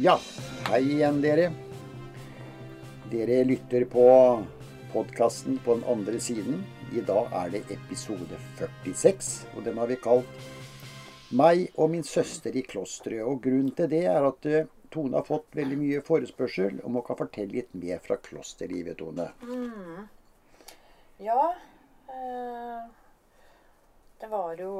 [0.00, 0.14] Ja,
[0.70, 1.50] hei igjen, dere.
[3.12, 4.04] Dere lytter på
[4.94, 6.62] podkasten på den andre siden.
[6.96, 10.46] I dag er det episode 46, og den har vi kalt
[11.30, 13.26] 'Meg og min søster i klosteret'.
[13.28, 17.04] Og grunnen til det er at eh, Tone har fått veldig mye forespørsel om hun
[17.06, 19.28] kan fortelle litt mer fra klosterlivet, Tone.
[21.20, 21.52] Ja,
[22.10, 22.82] Øh,
[24.20, 24.72] det var jo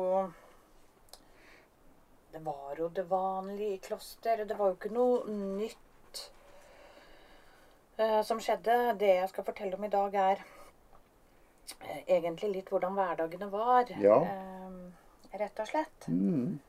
[2.33, 4.45] Det var jo det vanlige i kloster.
[4.45, 6.21] Det var jo ikke noe nytt
[7.97, 8.77] eh, som skjedde.
[9.01, 10.45] Det jeg skal fortelle om i dag, er
[11.80, 13.91] eh, egentlig litt hvordan hverdagene var.
[13.98, 14.20] Ja.
[14.23, 16.09] Eh, rett og slett.
[16.09, 16.61] Mm,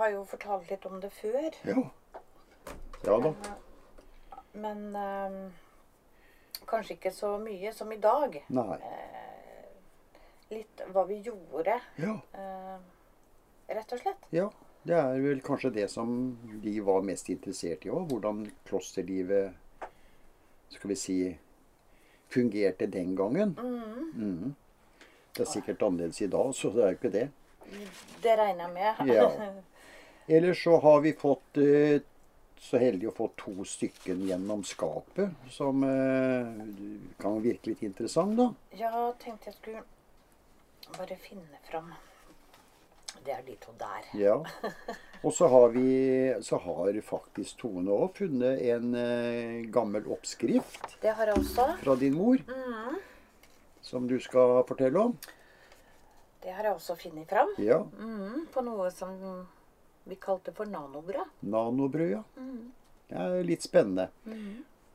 [0.00, 1.52] har jo fortalt litt om det før.
[1.64, 1.86] ja.
[3.04, 3.30] Ja da.
[4.56, 5.52] Men
[6.66, 8.40] kanskje ikke så mye som i dag.
[8.48, 8.78] Nei.
[10.50, 12.16] Litt hva vi gjorde, Ja.
[13.68, 14.28] Rett og slett.
[14.34, 14.50] Ja,
[14.86, 18.06] det er vel kanskje det som de var mest interessert i òg.
[18.10, 19.54] Hvordan klosterlivet
[20.72, 21.18] skal vi si
[22.32, 23.56] fungerte den gangen.
[23.58, 24.54] Mhm.
[25.36, 27.30] Det er sikkert annerledes i dag, så det er jo ikke det.
[28.22, 29.14] Det regner jeg med.
[29.14, 29.30] Ja.
[30.36, 32.00] Ellers så har vi fått eh,
[32.58, 36.64] så heldig å få to stykker gjennom skapet, som eh,
[37.20, 38.48] kan virke litt interessant, da.
[38.80, 39.84] Ja, tenkte jeg skulle
[40.96, 41.92] bare finne fram
[43.26, 44.04] Det er de to der.
[44.14, 44.36] Ja.
[45.24, 45.86] Og så har vi
[46.46, 51.66] Så har faktisk Tone òg funnet en eh, gammel oppskrift Det har jeg også.
[51.82, 52.38] fra din mor.
[53.82, 55.16] Som du skal fortelle om.
[56.42, 57.50] Det har jeg også funnet fram.
[57.58, 57.80] Ja.
[57.98, 59.16] Mm, på noe som
[60.06, 61.32] vi kalte for nanobrød.
[61.42, 62.22] Nanobrød, ja.
[63.10, 64.08] Det er litt spennende.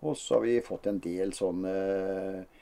[0.02, 2.61] Og så har vi fått en del sånne eh,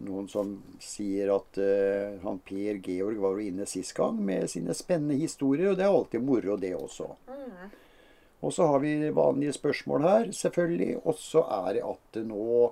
[0.00, 4.72] Noen som sier at uh, han Per Georg var jo inne sist gang med sine
[4.76, 7.10] spennende historier, og det er alltid moro, det også.
[8.40, 10.94] Og så har vi vanlige spørsmål her, selvfølgelig.
[11.04, 12.70] Og så er det at nå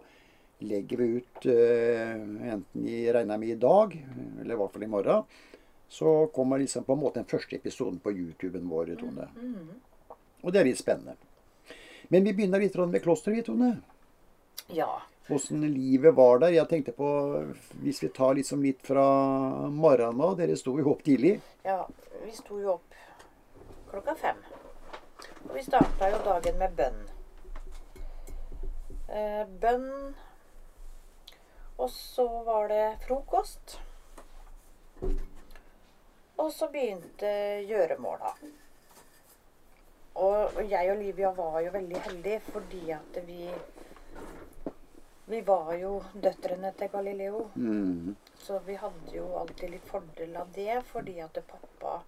[0.65, 3.93] legger vi ut, uh, enten i regna med i dag,
[4.41, 5.29] eller i hvert fall i morgen,
[5.89, 9.29] så kommer liksom på en måte den første episoden på YouTuben vår, Tone.
[10.43, 11.17] Og det er litt spennende.
[12.09, 13.71] Men vi begynner litt med klosteret, vi, Tone.
[14.73, 14.91] Ja.
[15.31, 16.55] Åssen livet var der.
[16.57, 17.09] Jeg tenkte på,
[17.83, 19.05] hvis vi tar liksom litt fra
[19.69, 21.39] morgenen av Dere sto jo opp tidlig.
[21.65, 21.83] ja.
[22.19, 22.95] Vi sto jo opp
[23.91, 24.41] klokka fem.
[25.47, 26.99] Og vi starta jo dagen med bønn.
[29.09, 29.87] Eh, bønn.
[31.79, 33.79] Og så var det frokost.
[36.37, 37.31] Og så begynte
[37.71, 38.35] gjøremåla.
[40.19, 43.47] Og jeg og Livia var jo veldig heldige fordi at vi
[45.29, 47.43] Vi var jo døtrene til Galileo.
[47.55, 48.15] Mm.
[48.39, 51.99] Så vi hadde jo alltid litt fordel av det, fordi at pappa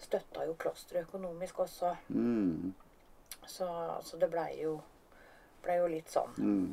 [0.00, 1.90] støtta jo klosteret økonomisk også.
[2.08, 2.72] Mm.
[3.44, 3.68] Så,
[4.02, 4.78] så det blei jo,
[5.64, 6.32] ble jo litt sånn.
[6.38, 6.70] Mm.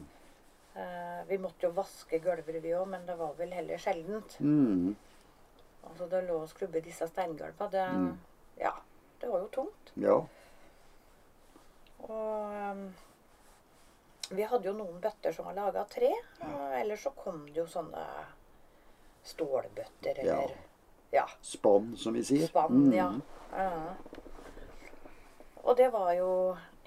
[0.77, 4.37] Eh, vi måtte jo vaske gulver, vi òg, men det var vel heller sjeldent.
[4.39, 4.95] Mm.
[5.89, 7.67] Altså, det lå og skrubbe disse steingulva.
[7.73, 7.85] Det,
[8.61, 8.73] ja,
[9.21, 9.91] det var jo tungt.
[9.99, 10.17] Ja.
[12.07, 12.87] Og ehm,
[14.29, 16.11] vi hadde jo noen bøtter som var laga av tre.
[16.47, 18.03] Og ellers så kom det jo sånne
[19.27, 20.55] stålbøtter eller
[21.11, 21.25] ja.
[21.41, 22.47] Spann, som vi sier.
[22.47, 23.07] Spann, ja.
[23.09, 23.21] Mm.
[23.51, 23.69] ja.
[25.67, 26.31] Og det var jo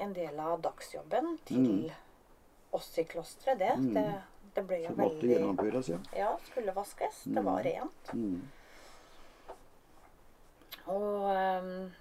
[0.01, 1.91] en del av dagsjobben til
[2.77, 3.75] oss i klosteret, det.
[3.97, 4.11] det.
[4.55, 5.99] Det ble jo Som måtte veldig gjennomføres, ja.
[6.17, 7.21] Ja, skulle vaskes.
[7.31, 8.13] Det var rent.
[8.13, 8.41] Mm.
[10.91, 11.93] Og um,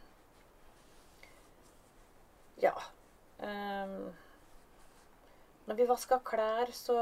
[2.59, 2.73] Ja.
[3.39, 4.09] ehm,
[5.69, 6.97] når vi vaska klær, så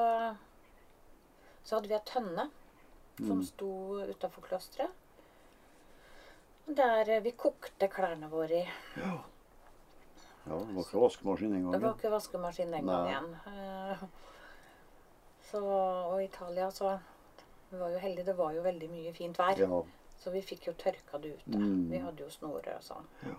[1.67, 2.45] så hadde vi ei tønne
[3.17, 3.69] som sto
[4.07, 4.91] utafor klosteret.
[6.67, 8.67] Der eh, vi kokte klærne våre i.
[8.99, 13.33] Ja, det var ikke vaskemaskin den Det var ikke vaskemaskin den gangen.
[13.47, 14.07] Eh,
[15.47, 16.97] Så, og Italia så
[17.71, 19.59] Vi var jo heldige, det var jo veldig mye fint vær.
[19.59, 19.81] Ja.
[20.19, 21.57] Så vi fikk jo tørka det ute.
[21.59, 21.89] Mm.
[21.91, 23.07] Vi hadde jo snorer og sånn.
[23.27, 23.35] Ja.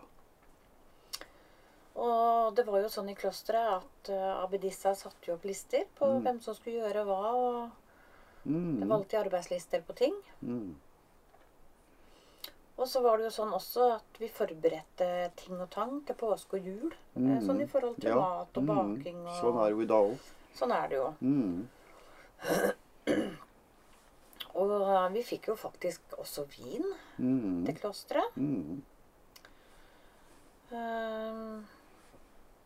[1.99, 6.07] Og det var jo sånn i klosteret at uh, abbedissa satte jo opp lister på
[6.23, 7.23] hvem som skulle gjøre hva.
[7.35, 7.71] Og
[8.45, 8.89] det Mm.
[8.89, 10.15] var alltid arbeidslister på ting.
[10.43, 10.77] Mm.
[12.79, 16.55] Og så var det jo sånn også at vi forberedte ting og tang til påske
[16.61, 16.93] og jul.
[17.17, 18.15] eh, Sånn i forhold til Ja.
[18.15, 18.95] mat og Mm.
[18.95, 20.19] baking og Sånn er det jo i dag òg.
[20.55, 21.15] Sånn er det jo.
[21.21, 21.69] Mm.
[24.55, 26.85] Og uh, vi fikk jo faktisk også vin
[27.19, 27.65] Mm.
[27.67, 28.37] til klosteret.
[28.37, 28.83] Mm.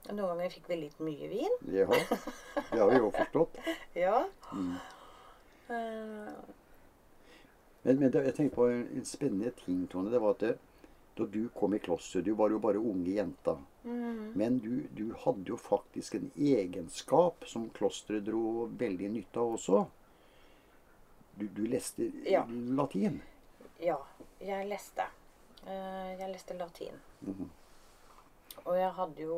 [0.08, 1.54] Eh, noen ganger fikk vi litt mye vin.
[1.75, 3.58] Ja, det har vi jo forstått.
[4.04, 4.25] Ja.
[4.52, 4.75] Mm.
[5.69, 6.32] Eh,
[7.84, 10.10] Men, men det, jeg tenkte på en, en spennende ting, Tone.
[10.12, 10.52] Det var at det,
[11.19, 13.56] da du kom i klosteret Du var jo bare unge jenta.
[13.84, 19.56] mm, Men du, du hadde jo faktisk en egenskap som klosteret dro veldig nytte av
[19.58, 19.82] også.
[21.34, 22.44] Du, du leste Ja.
[22.48, 23.20] latin.
[23.82, 23.98] Ja,
[24.40, 25.08] jeg leste.
[25.66, 27.00] Eh, Jeg leste latin.
[27.26, 27.50] Mhm.
[28.64, 29.37] Og jeg hadde jo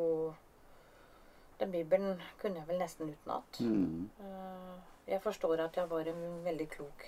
[1.59, 3.59] Den bibelen kunne jeg vel nesten utenat.
[3.59, 4.09] Mhm.
[4.19, 4.75] Eh,
[5.07, 7.03] Jeg forstår at jeg var en veldig klok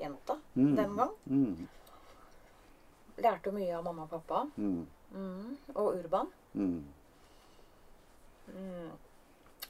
[0.00, 0.76] jente mm.
[0.76, 1.12] den gang.
[1.26, 1.68] Mm.
[3.22, 4.40] Lærte mye av mamma og pappa.
[4.56, 4.86] Mhm.
[5.14, 6.26] Mm, og Urban.
[6.54, 6.84] Mm.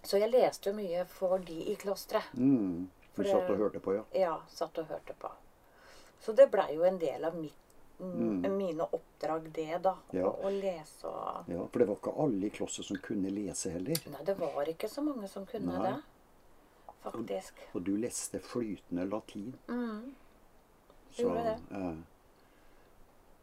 [0.02, 2.32] Så jeg leste jo mye for de i klosteret.
[3.16, 4.02] Du satt og hørte på, ja.
[4.14, 5.30] Ja, satt og hørte på.
[6.20, 7.65] Så det blei jo en del av mitt,
[7.98, 8.42] Mm.
[8.56, 9.94] mine oppdrag, det, da.
[10.12, 10.26] Ja.
[10.28, 11.62] Å, å lese og ja.
[11.72, 14.02] For det var ikke alle i klosset som kunne lese heller.
[14.12, 15.92] Nei, det var ikke så mange som kunne Nei.
[15.94, 16.92] det.
[17.06, 17.62] Faktisk.
[17.72, 19.54] Og du leste flytende latin.
[19.70, 20.12] Mm.
[21.14, 21.56] Så, Gjorde det.
[21.78, 21.96] eh,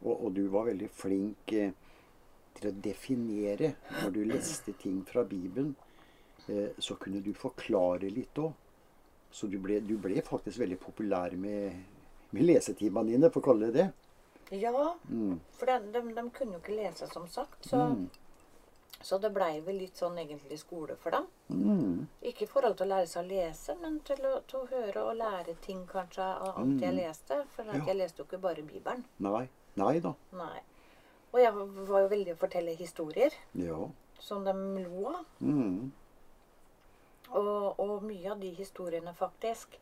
[0.03, 1.71] og, og du var veldig flink eh,
[2.59, 3.71] til å definere.
[4.03, 5.71] Når du leste ting fra Bibelen,
[6.45, 8.51] eh, så kunne du forklare litt òg.
[9.33, 11.79] Så du ble, du ble faktisk veldig populær med,
[12.35, 13.87] med lesetimene dine, for å kalle det det.
[14.61, 15.39] Ja, Mm.
[15.57, 17.65] for de, de, de kunne jo ikke lese, som sagt.
[17.65, 18.09] Så, Mm.
[19.01, 21.25] så det blei vel litt sånn egentlig skole for dem.
[21.49, 22.07] Mm.
[22.21, 25.03] Ikke i forhold til å lære seg å lese, men til å, til å høre
[25.09, 26.97] og lære ting kanskje av alt jeg Mm.
[27.01, 27.45] leste.
[27.55, 27.73] For Ja.
[27.85, 29.03] jeg leste jo ikke bare Bibelen.
[29.19, 29.49] Nei.
[29.75, 30.13] Nei da.
[30.31, 30.59] Nei.
[31.33, 33.89] Og jeg var jo veldig å fortelle historier Ja.
[34.19, 35.25] som de lo av.
[35.41, 35.91] Mm.
[37.31, 39.79] Og, og mye av de historiene faktisk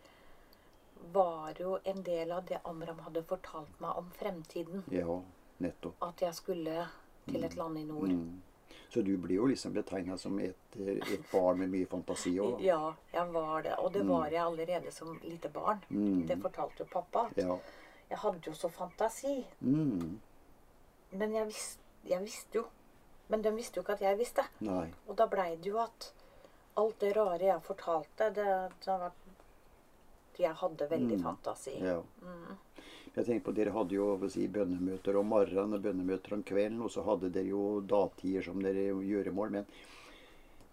[1.13, 4.83] var jo en del av det Amram hadde fortalt meg om fremtiden.
[4.93, 5.21] Ja,
[5.57, 5.97] nettopp.
[6.03, 6.87] At jeg skulle
[7.25, 8.09] til et land i nord.
[8.09, 8.41] Mm.
[8.91, 12.65] Så du blir jo liksom betegna som et, et barn med mye fantasi òg, da.
[12.65, 12.79] Ja,
[13.13, 13.77] jeg var det.
[13.79, 15.79] Og det var jeg allerede som lite barn.
[15.89, 16.25] Mm.
[16.27, 17.29] Det fortalte jo pappa.
[17.39, 17.55] Ja.
[18.09, 19.37] Jeg hadde jo så fantasi.
[19.61, 20.19] Mm.
[21.11, 21.67] Men jeg, vis,
[22.09, 22.65] jeg visste jo.
[23.31, 24.43] Men de visste jo ikke at jeg visste.
[24.67, 24.89] Nei.
[25.07, 26.11] Og da blei det jo at
[26.81, 28.49] alt det rare jeg fortalte, det,
[28.83, 29.15] det var
[30.39, 31.23] Jeg hadde veldig Mm.
[31.23, 31.73] fantasi.
[31.83, 32.01] Ja.
[32.21, 32.57] Mm.
[33.15, 36.89] Jeg tenker på, Dere hadde jo si, bønnemøter om morgenen og bønnemøter om kvelden, og
[36.91, 39.49] så hadde dere jo datider som dere gjøremål.
[39.51, 39.65] Men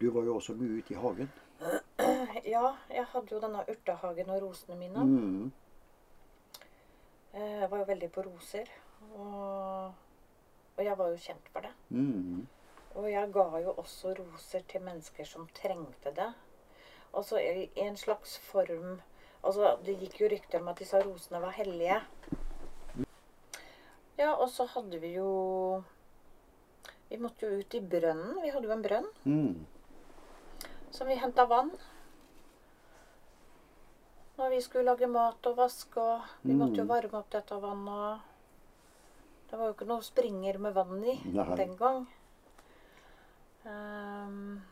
[0.01, 1.31] du var jo også mye ute i hagen.
[2.49, 5.05] Ja, jeg hadde jo denne urtehagen og rosene mine.
[5.05, 5.53] Mm.
[7.35, 8.69] Eh, Jeg var jo veldig på roser.
[9.15, 9.93] Og,
[10.77, 11.73] og jeg var jo kjent for det.
[11.91, 12.47] Mm.
[12.95, 16.31] Og jeg ga jo også roser til mennesker som trengte det.
[17.15, 19.01] Altså i i en slags form
[19.45, 22.01] Altså, det gikk jo rykter om at disse rosene var hellige.
[24.19, 25.85] Ja, og så hadde vi jo
[27.11, 28.43] Vi måtte jo ut i brønnen.
[28.43, 29.67] Vi hadde jo en brønn Mm.
[30.91, 31.71] som vi henta vann.
[34.39, 36.89] Når vi skulle lage mat og vaske, og vi måtte jo Mm.
[36.89, 38.21] varme opp dette vannet.
[39.51, 41.55] Det var jo ikke noe springer med vann i Nei.
[41.57, 42.07] den gang.
[43.65, 44.63] Um,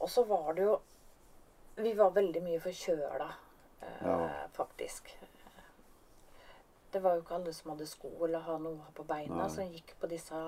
[0.00, 0.80] og så var det jo
[1.82, 3.30] Vi var veldig mye forkjøla,
[3.82, 4.30] eh, Ja.
[4.52, 5.10] faktisk.
[6.92, 9.48] Det var jo ikke alle som hadde sko eller ha noe på beina, Nei.
[9.48, 10.40] som gikk på disse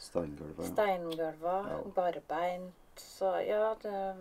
[0.00, 0.64] steingulva.
[0.64, 1.78] Steingulva, Ja.
[1.94, 2.72] barbeint.
[2.96, 4.16] Så ja, det,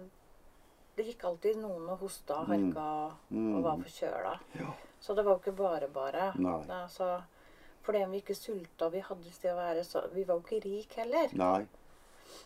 [0.98, 2.74] det gikk alltid noen og hosta og Mm.
[2.74, 3.56] harka Mm.
[3.58, 4.40] og var forkjøla.
[4.60, 4.74] Ja.
[5.00, 6.34] Så det var jo ikke bare bare.
[6.38, 6.66] Nei.
[6.70, 7.22] Altså,
[7.84, 10.64] fordi om vi ikke sulta vi hadde sted å være, så Vi var jo ikke
[10.66, 11.30] rik heller.
[11.34, 11.68] Nei.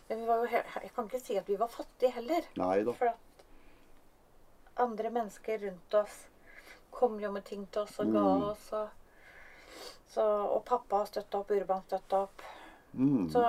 [0.08, 2.42] Men vi var jo, jeg kan ikke si at vi var fattige heller.
[2.56, 2.92] Nei da.
[2.92, 3.12] For
[4.76, 6.26] andre mennesker rundt oss
[6.90, 8.42] kom jo med ting til oss og ga Mm.
[8.50, 8.72] oss.
[8.72, 8.88] Og,
[10.08, 10.22] så,
[10.54, 12.42] og pappa støtta opp, Urban støtta opp.
[12.94, 13.28] Mm.
[13.30, 13.42] Så,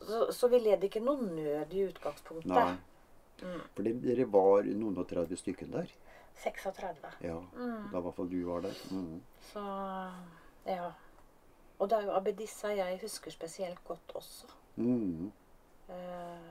[0.00, 2.52] så, så vi led ikke noe nød i utgangspunktet.
[2.54, 2.76] Nei.
[3.42, 3.60] Mm.
[3.74, 5.90] For dere var noen og 30 stykker der.
[6.42, 7.10] 36.
[7.20, 7.36] Ja.
[7.54, 7.90] Mm.
[7.92, 8.78] Da i hvert fall du var der.
[8.90, 9.20] Mm.
[9.52, 9.62] Så
[10.66, 10.92] ja.
[11.78, 14.48] Og det er jo Abedissa jeg husker spesielt godt også.
[14.76, 15.30] Mm.
[15.88, 16.48] Eh,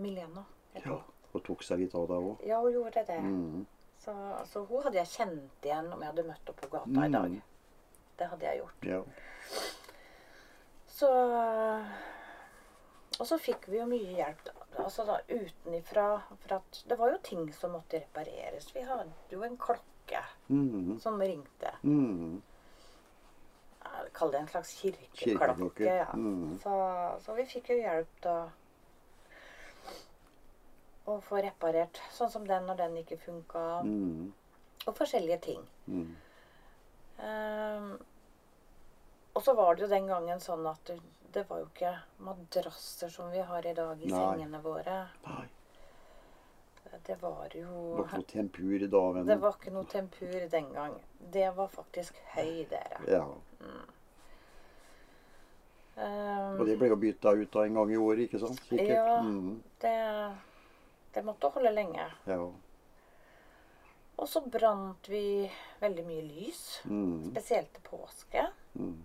[0.00, 0.44] Milena.
[0.78, 1.00] Ja.
[1.34, 2.42] Og tok seg litt av deg òg.
[2.46, 3.18] Ja, hun gjorde det.
[3.24, 3.66] Mm.
[4.02, 7.12] Så, altså, hun hadde jeg kjent igjen om jeg hadde møtt henne på gata i
[7.14, 7.30] dag.
[7.30, 7.42] Mm.
[8.18, 8.88] Det hadde jeg gjort.
[8.90, 9.02] Ja.
[10.92, 11.08] Så
[13.20, 14.48] Og så fikk vi jo mye hjelp
[14.82, 16.06] altså da utenifra.
[16.42, 18.70] For at det var jo ting som måtte repareres.
[18.74, 20.98] Vi hadde jo en klokke Mm.
[21.00, 21.70] som ringte.
[21.84, 22.42] Mm.
[24.12, 25.38] Kall det en slags kirkeklokke.
[25.38, 26.06] Kirkeklokke, Ja.
[26.14, 26.58] mm.
[26.62, 26.72] Så,
[27.24, 28.34] så vi fikk jo hjelp da
[31.06, 32.00] å få reparert.
[32.14, 33.64] Sånn som den når den ikke funka.
[33.86, 34.30] Mm.
[34.86, 35.64] Og forskjellige ting.
[35.86, 36.12] Mm.
[37.22, 37.90] Um,
[39.32, 40.98] og så var det jo den gangen sånn at det,
[41.34, 41.92] det var jo ikke
[42.26, 44.18] madrasser som vi har i dag i Nei.
[44.18, 45.02] sengene våre.
[45.26, 45.48] Nei.
[47.06, 50.66] Det var jo Det var ikke noe tempur da, Det var ikke noe tempur den
[50.74, 50.98] gang.
[51.32, 52.98] Det var faktisk høy, dere.
[53.08, 53.22] Ja.
[55.96, 58.60] Eh, Og det ble jo bytta ut da en gang i året, ikke sant?
[58.68, 58.92] Sikkert.
[58.92, 59.18] Ja.
[59.24, 59.94] Mm, det,
[61.14, 62.10] det måtte holde lenge.
[62.26, 62.50] ja.
[64.22, 65.50] Og så brant vi
[65.80, 66.80] veldig mye lys.
[66.84, 68.42] Mm, Spesielt til påske.
[68.76, 68.98] mm.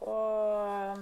[0.00, 0.98] Og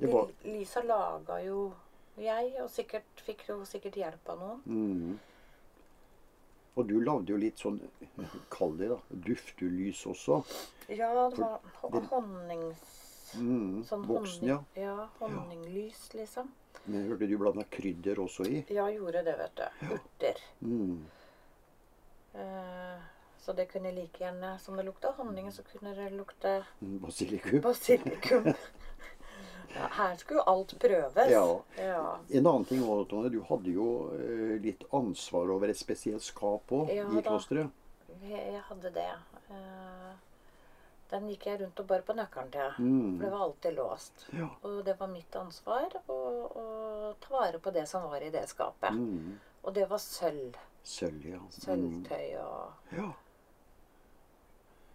[0.00, 1.72] de var- lysa laga jo
[2.18, 4.62] jeg, og sikkert fikk jo sikkert hjelp av noen.
[4.66, 5.18] Mm.
[6.76, 7.80] Og du lagde jo litt sånn,
[8.50, 10.40] kall det da, duftelys også.
[10.88, 13.34] Ja, det var ho- honnings...
[13.36, 14.82] Mm, Sånn voksen, honning, ja.
[14.82, 15.08] ja.
[15.20, 16.48] Honninglys, liksom.
[16.84, 18.64] Men jeg hørte du blanda krydder også i.
[18.72, 19.94] Ja, gjorde det, vet du.
[19.94, 20.42] Urter.
[20.60, 21.06] Mm.
[22.34, 22.98] Eh,
[23.38, 27.60] så det kunne like gjerne Som det lukta honning, så kunne det lukte mm, Basilikum.
[27.60, 28.44] basilikum.
[29.76, 31.30] ja, her skulle jo alt prøves.
[31.30, 31.60] Ja.
[31.76, 32.18] ja.
[32.28, 36.72] En annen ting var, Tone, du hadde jo eh, litt ansvar over et spesielt skap
[36.72, 37.72] òg Ja i klosteret.
[38.22, 39.10] Jeg jeg hadde det.
[41.10, 42.74] Den gikk jeg rundt og bar på nøkkelen til.
[42.84, 43.14] Mm.
[43.16, 44.26] For det var alltid låst.
[44.36, 44.48] Ja.
[44.68, 46.18] Og det var mitt ansvar å,
[46.62, 46.64] å
[47.22, 48.92] ta vare på det som var i det skapet.
[48.92, 49.38] Mm.
[49.62, 50.58] Og det var sølv.
[50.84, 51.40] Sølv, ja.
[51.40, 51.50] Mm.
[51.56, 53.08] Sølvtøy og Ja.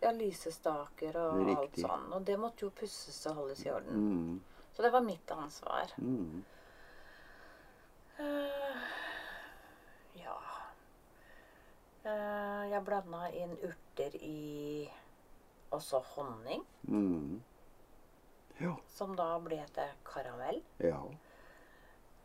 [0.05, 1.85] ja, lysestaker og alt Riktig.
[1.87, 2.07] sånn.
[2.13, 4.07] Og det måtte jo pusses og holdes i orden.
[4.09, 4.41] Mm.
[4.73, 5.91] Så det var mitt ansvar.
[5.97, 6.43] Mm.
[8.13, 8.81] Uh,
[10.21, 10.35] ja
[12.05, 14.85] uh, Jeg blanda inn urter i
[15.73, 17.41] også honning, Mm.
[18.61, 18.75] Ja.
[18.93, 20.61] som da ble til karamell.
[20.79, 20.99] Ja.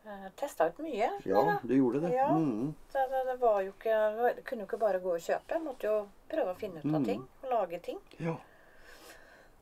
[0.09, 1.09] Uh, Testa ut mye.
[1.27, 2.13] ja, du gjorde det.
[2.15, 2.29] Ja.
[2.33, 2.75] Mm.
[2.93, 3.97] Det, det, det var jo ikke
[4.37, 5.53] det Kunne jo ikke bare gå og kjøpe.
[5.57, 5.97] Jeg måtte jo
[6.31, 7.05] prøve å finne ut av Mm.
[7.05, 7.27] ting.
[7.43, 7.99] Og lage ting.
[8.19, 8.37] Ja.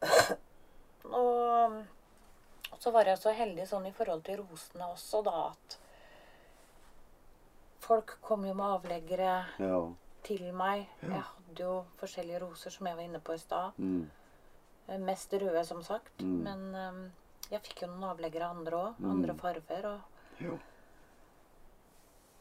[1.07, 1.83] Og
[2.83, 5.77] så var jeg så heldig sånn i forhold til rosene også, da, at
[7.87, 9.79] folk kom jo med avleggere Ja.
[10.27, 10.87] Til meg.
[11.03, 13.77] Jeg hadde jo forskjellige roser, som jeg var inne på i stad.
[13.79, 14.07] Mm.
[14.89, 16.23] Eh, Mest røde, som sagt.
[16.23, 16.37] Mm.
[16.47, 17.03] Men um,
[17.51, 19.01] jeg fikk jo noen avleggere andre òg.
[19.03, 19.11] Mm.
[19.15, 19.89] Andre farger.
[19.93, 20.57] Og ja.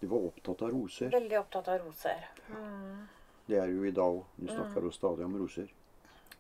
[0.02, 1.10] Du var opptatt av roser.
[1.14, 2.26] veldig opptatt av roser.
[2.52, 3.06] Mm.
[3.48, 4.24] Det er jo i dag òg.
[4.42, 5.70] Du snakker jo stadig om roser.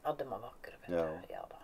[0.05, 1.05] Ja, de var vakre, vet Ja.
[1.05, 1.29] du.
[1.33, 1.61] Ja da.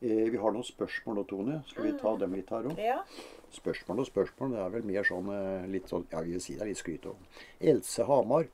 [0.00, 1.62] Eh, vi har noen spørsmål nå, Tone.
[1.66, 2.78] Skal vi ta dem litt her òg?
[2.78, 3.00] Ja.
[3.52, 4.50] Spørsmål og spørsmål.
[4.54, 6.78] Det er vel mer sånn eh, litt sånn Ja, jeg vil si det er litt
[6.82, 7.16] skryt òg.
[7.60, 8.46] Else Hamar.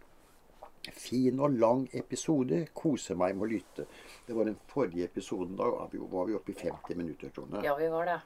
[0.93, 2.67] Fin og lang episode.
[2.75, 3.87] Koser meg med å lytte.
[4.27, 5.57] Det var den forrige episoden.
[5.57, 7.31] Da var vi, var vi oppe i 50 minutter.
[7.35, 7.63] Tone.
[7.65, 8.21] ja, vi var det.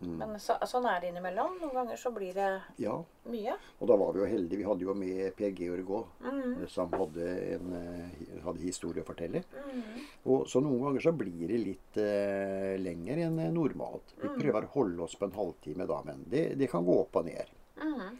[0.00, 0.14] Mm.
[0.16, 1.58] Men så, sånn er det innimellom.
[1.60, 2.46] Noen ganger så blir det
[2.80, 2.94] Ja,
[3.28, 3.52] mye.
[3.80, 4.56] Og da var vi jo heldige.
[4.56, 6.68] Vi hadde jo med Per Georg òg, Mm.
[6.72, 9.42] som hadde, en, eh, hadde historie å fortelle.
[9.52, 9.82] Mm.
[10.24, 14.14] Og så noen ganger så blir det litt eh, lenger enn eh, normalt.
[14.22, 14.38] Vi Mm.
[14.40, 17.26] prøver å holde oss på en halvtime da, men det, det kan gå opp og
[17.26, 17.46] ned.
[17.76, 18.16] Mm.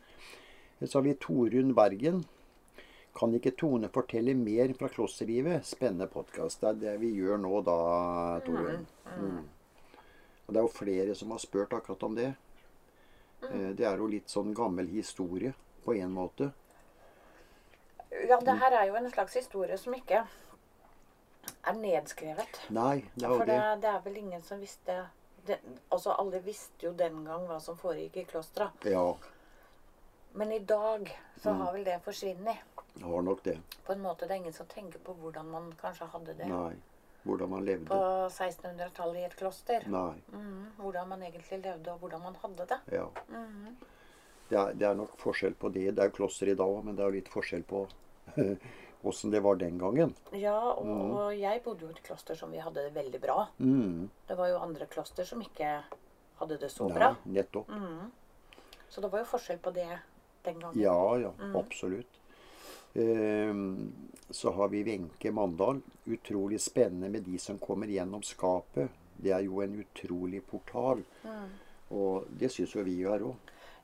[0.84, 2.24] Så har vi Torunn Bergen.
[3.14, 5.64] Kan ikke Tone fortelle mer fra klosterlivet?
[5.66, 6.60] Spennende podkast.
[6.62, 7.76] Det er det vi gjør nå da,
[8.46, 8.86] Torunn.
[9.16, 9.40] Mm.
[10.46, 12.28] Og det er jo flere som har spurt akkurat om det.
[13.42, 16.52] Eh, Det er jo litt sånn gammel historie på en måte.
[18.28, 20.24] Ja, det her er jo en slags historie som ikke
[21.66, 22.62] er nedskrevet.
[22.70, 24.96] Nei, det er jo For det, For det er vel ingen som visste
[25.46, 25.58] det,
[25.90, 28.70] Altså, alle visste jo den gang hva som foregikk i klostra.
[28.84, 29.14] Ja,
[30.32, 31.08] Men i dag
[31.42, 31.60] så Mm.
[31.60, 32.58] har vel det forsvunnet.
[33.02, 33.58] Har nok det.
[33.86, 36.74] På en måte det er ingen som tenker på hvordan man kanskje hadde det Nei.
[37.24, 37.86] Hvordan man levde.
[37.90, 37.96] på
[38.32, 39.84] 1600-tallet i et kloster.
[39.92, 40.14] Nei.
[40.32, 42.78] Mhm, Hvordan man egentlig levde, og hvordan man hadde det.
[42.96, 43.06] Ja.
[43.28, 43.76] Mhm.
[44.50, 45.94] Det er, det er nok forskjell på det.
[45.94, 47.84] Det er jo kloster i dag òg, men det er jo litt forskjell på
[49.04, 50.14] åssen det var den gangen.
[50.32, 53.46] Ja, og, og jeg bodde jo i et kloster som vi hadde det veldig bra.
[53.58, 54.08] Mm.
[54.28, 55.70] Det var jo andre kloster som ikke
[56.40, 57.12] hadde det så Nei, bra.
[57.24, 57.68] nettopp.
[57.68, 58.10] Mhm.
[58.90, 59.86] Så det var jo forskjell på det
[60.44, 60.80] den gangen.
[60.80, 61.30] Ja, ja.
[61.54, 62.19] Absolutt.
[62.94, 63.92] Ehm,
[64.30, 65.80] så har vi Wenche Mandal.
[66.06, 68.88] Utrolig spennende med de som kommer gjennom skapet.
[69.16, 71.02] Det er jo en utrolig portal.
[71.24, 71.48] Mm.
[71.90, 73.34] Og det syns jo vi er òg.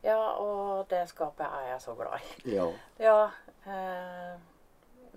[0.04, 2.54] Ja, og det skapet er jeg så glad i.
[2.54, 2.66] Ja.
[3.02, 3.30] Ja,
[3.66, 4.38] eh,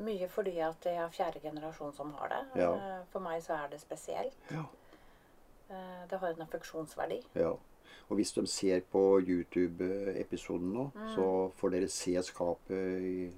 [0.01, 2.61] mye fordi at det er fjerde generasjon som har det.
[2.61, 2.71] Ja.
[2.73, 4.33] Eh, for meg så er det spesielt.
[4.51, 4.63] ja.
[5.69, 7.19] Eh, det har en affeksjonsverdi.
[7.35, 7.51] Ja.
[8.09, 11.15] Og hvis de ser på YouTube-episoden nå, Mm.
[11.15, 13.31] så får dere se skapet i,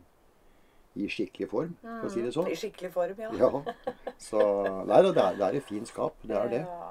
[0.95, 2.49] i skikkelig form, for å si det sånn.
[2.51, 3.29] I skikkelig form, ja.
[3.39, 3.51] Ja.
[4.19, 4.41] Så
[4.87, 6.17] Nei da, det er, det er et fint skap.
[6.27, 6.59] Det er det.
[6.67, 6.89] Ja.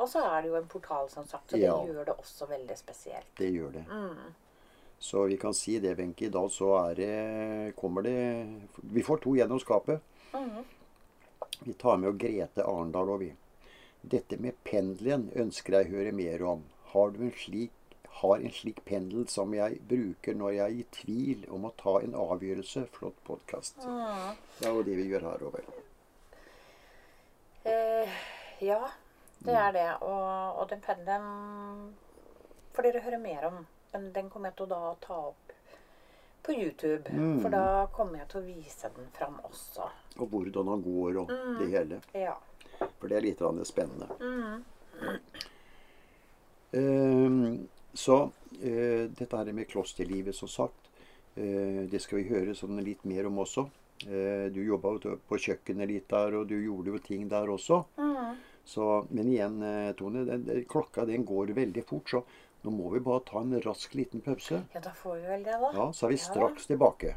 [0.00, 1.74] Og så er det jo en portal, som sagt, så det Ja.
[1.84, 3.26] gjør det også veldig spesielt.
[3.36, 3.84] Det gjør det.
[3.90, 4.30] Mm.
[5.00, 6.26] Så vi kan si det, Wenche.
[6.26, 8.16] I dag så er det Kommer det
[8.82, 10.00] Vi får to gjennom skapet.
[10.32, 10.64] Mm.
[11.64, 13.32] Vi tar med og Grete Arendal og vi.
[14.00, 16.62] Dette med pendelen ønsker jeg høre mer om.
[16.92, 17.70] Har du en slik
[18.20, 21.96] har en slik pendel som jeg bruker når jeg er i tvil om å ta
[22.04, 22.86] en avgjørelse.
[22.96, 23.80] Flott podkast.
[23.84, 24.36] Mm.
[24.58, 25.70] Det er jo det vi gjør her over.
[27.64, 28.20] Eh,
[28.60, 28.90] Ja,
[29.38, 29.88] det er det.
[30.04, 31.94] Og, og den pendelen
[32.76, 33.62] får dere høre mer om.
[33.92, 35.54] Men den kommer jeg til å ta opp
[36.44, 37.08] på YouTube.
[37.08, 37.40] Mm.
[37.40, 39.88] For da kommer jeg til å vise den fram også.
[40.20, 42.00] Og hvordan han går og det hele.
[42.12, 42.36] Ja.
[43.00, 44.08] For det er litt spennende.
[44.20, 44.64] Mm.
[46.76, 48.30] Ehm, så
[48.62, 50.90] eh, dette her med klosterlivet, som sagt,
[51.36, 53.66] eh, det skal vi høre sånn litt mer om også.
[54.06, 57.82] Eh, du jobba jo på kjøkkenet litt der, og du gjorde jo ting der også.
[58.00, 58.36] Mm.
[58.64, 62.22] Så, men igjen, eh, Tone, den, den, klokka den går veldig fort, så
[62.64, 64.62] nå må vi bare ta en rask liten pause.
[64.74, 65.72] ja, da får vi vel det, da.
[65.74, 66.24] Ja, så er vi Ja.
[66.28, 67.16] straks tilbake.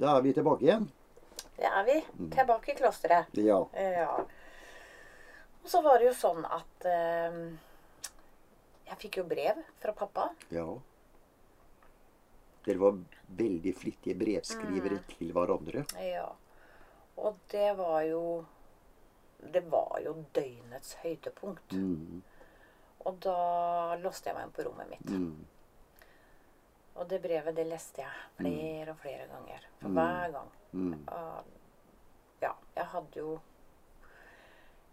[0.00, 0.86] Da er vi tilbake igjen.
[1.60, 1.96] Det er vi.
[2.18, 2.30] Mm.
[2.32, 3.26] Tilbake i klosteret.
[3.36, 3.58] Ja.
[3.76, 4.14] Ja.
[5.62, 7.34] Og så var det jo sånn at eh,
[8.90, 10.30] jeg fikk jo brev fra pappa.
[10.50, 10.68] ja.
[12.64, 12.98] Dere var
[13.38, 15.04] veldig flittige brevskrivere Mm.
[15.08, 15.84] til hverandre.
[16.04, 16.26] Ja.
[17.16, 18.44] Og det var jo
[19.52, 21.72] Det var jo døgnets høydepunkt.
[21.72, 22.20] Mm,
[23.06, 25.06] Og da låste jeg meg inn på rommet mitt.
[25.08, 25.46] mm,
[27.00, 29.62] Og det brevet det leste jeg flere og flere ganger.
[29.80, 29.94] For Mm.
[29.96, 30.50] hver gang.
[30.72, 31.08] mm.
[31.08, 31.44] Og
[32.42, 33.38] ja, jeg hadde jo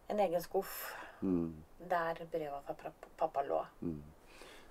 [0.09, 1.53] en egen skuff Mm,
[1.89, 3.63] der brevet fra pappa lå.
[3.81, 4.03] mm.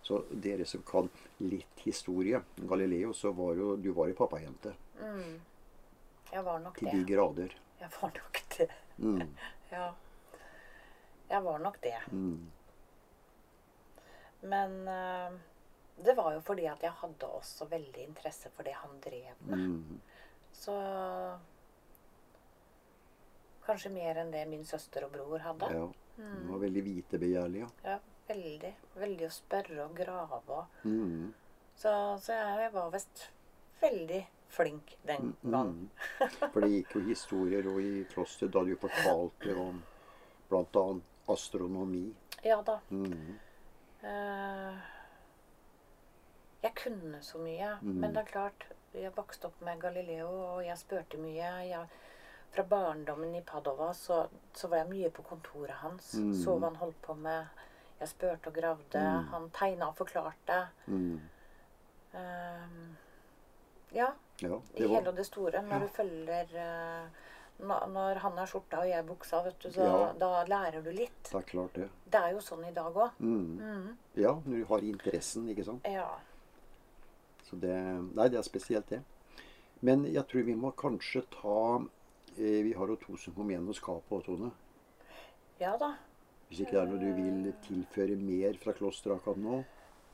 [0.02, 1.08] Så dere som kan
[1.40, 4.74] litt historie Galileo, så var jo du var jo pappajente.
[5.00, 5.40] Mm.
[6.32, 7.06] Jeg var nok Til det.
[7.06, 7.56] de grader.
[7.80, 8.70] Jeg var nok det.
[8.98, 9.36] Mm,
[9.72, 9.92] Ja.
[11.30, 11.94] Jeg var nok det.
[12.12, 12.50] mm,
[14.42, 15.32] Men eh,
[16.04, 19.58] det var jo fordi at jeg hadde også veldig interesse for det han drev med.
[19.58, 20.00] mm,
[20.52, 20.74] Så
[23.66, 25.70] Kanskje mer enn det min søster og bror hadde.
[25.74, 25.86] ja.
[26.16, 27.66] Du var veldig vitebegjærlig, ja.
[27.84, 27.96] Ja,
[28.28, 28.70] veldig.
[28.96, 31.34] Veldig å spørre og grave og Mm,
[31.76, 31.90] Så,
[32.22, 33.26] så jeg, var visst
[33.82, 35.90] veldig flink den gangen.
[35.90, 36.28] mm.
[36.54, 39.82] For det gikk jo historier og i klosteret da du fortalte om
[40.48, 40.86] bl.a.
[41.28, 42.14] astronomi.
[42.44, 42.78] Ja da.
[42.90, 43.38] Mm,
[44.06, 44.74] Eh,
[46.66, 47.70] jeg kunne så mye.
[47.82, 47.94] Mm.
[48.02, 51.50] Men det er klart, jeg vokste opp med Galileo, og jeg spurte mye.
[51.68, 51.86] Jeg,
[52.56, 54.22] fra barndommen i Padova så,
[54.56, 56.14] så var jeg mye på kontoret hans.
[56.18, 56.32] Mm.
[56.42, 57.46] Så hva han holdt på med.
[58.00, 59.00] Jeg spurte og gravde.
[59.02, 59.28] Mm.
[59.32, 60.66] Han tegna og forklarte.
[60.86, 61.16] mm.
[62.16, 62.68] Eh,
[63.96, 65.62] ja, Ja, i hele og det store.
[65.62, 65.78] Når Ja.
[65.80, 67.08] du følger uh,
[67.88, 70.12] når, han er skjorta og jeg buksa, vet du, så Ja.
[70.20, 71.22] da lærer du litt.
[71.30, 71.88] det er klart, det.
[72.04, 73.10] Det er jo sånn i dag òg.
[73.18, 73.58] Mm.
[73.60, 73.96] Mm.
[74.14, 75.84] Ja, når du har interessen, ikke sant.
[75.84, 76.08] Ja.
[77.46, 77.76] Så det
[78.16, 79.02] Nei, det er spesielt, det.
[79.86, 81.60] Men jeg tror vi må kanskje ta
[82.36, 84.52] eh, Vi har jo to som kom gjennom skapet òg, Tone.
[85.60, 85.94] ja da.
[86.48, 89.64] Hvis ikke det er noe du vil tilføre mer fra klosteret akkurat nå?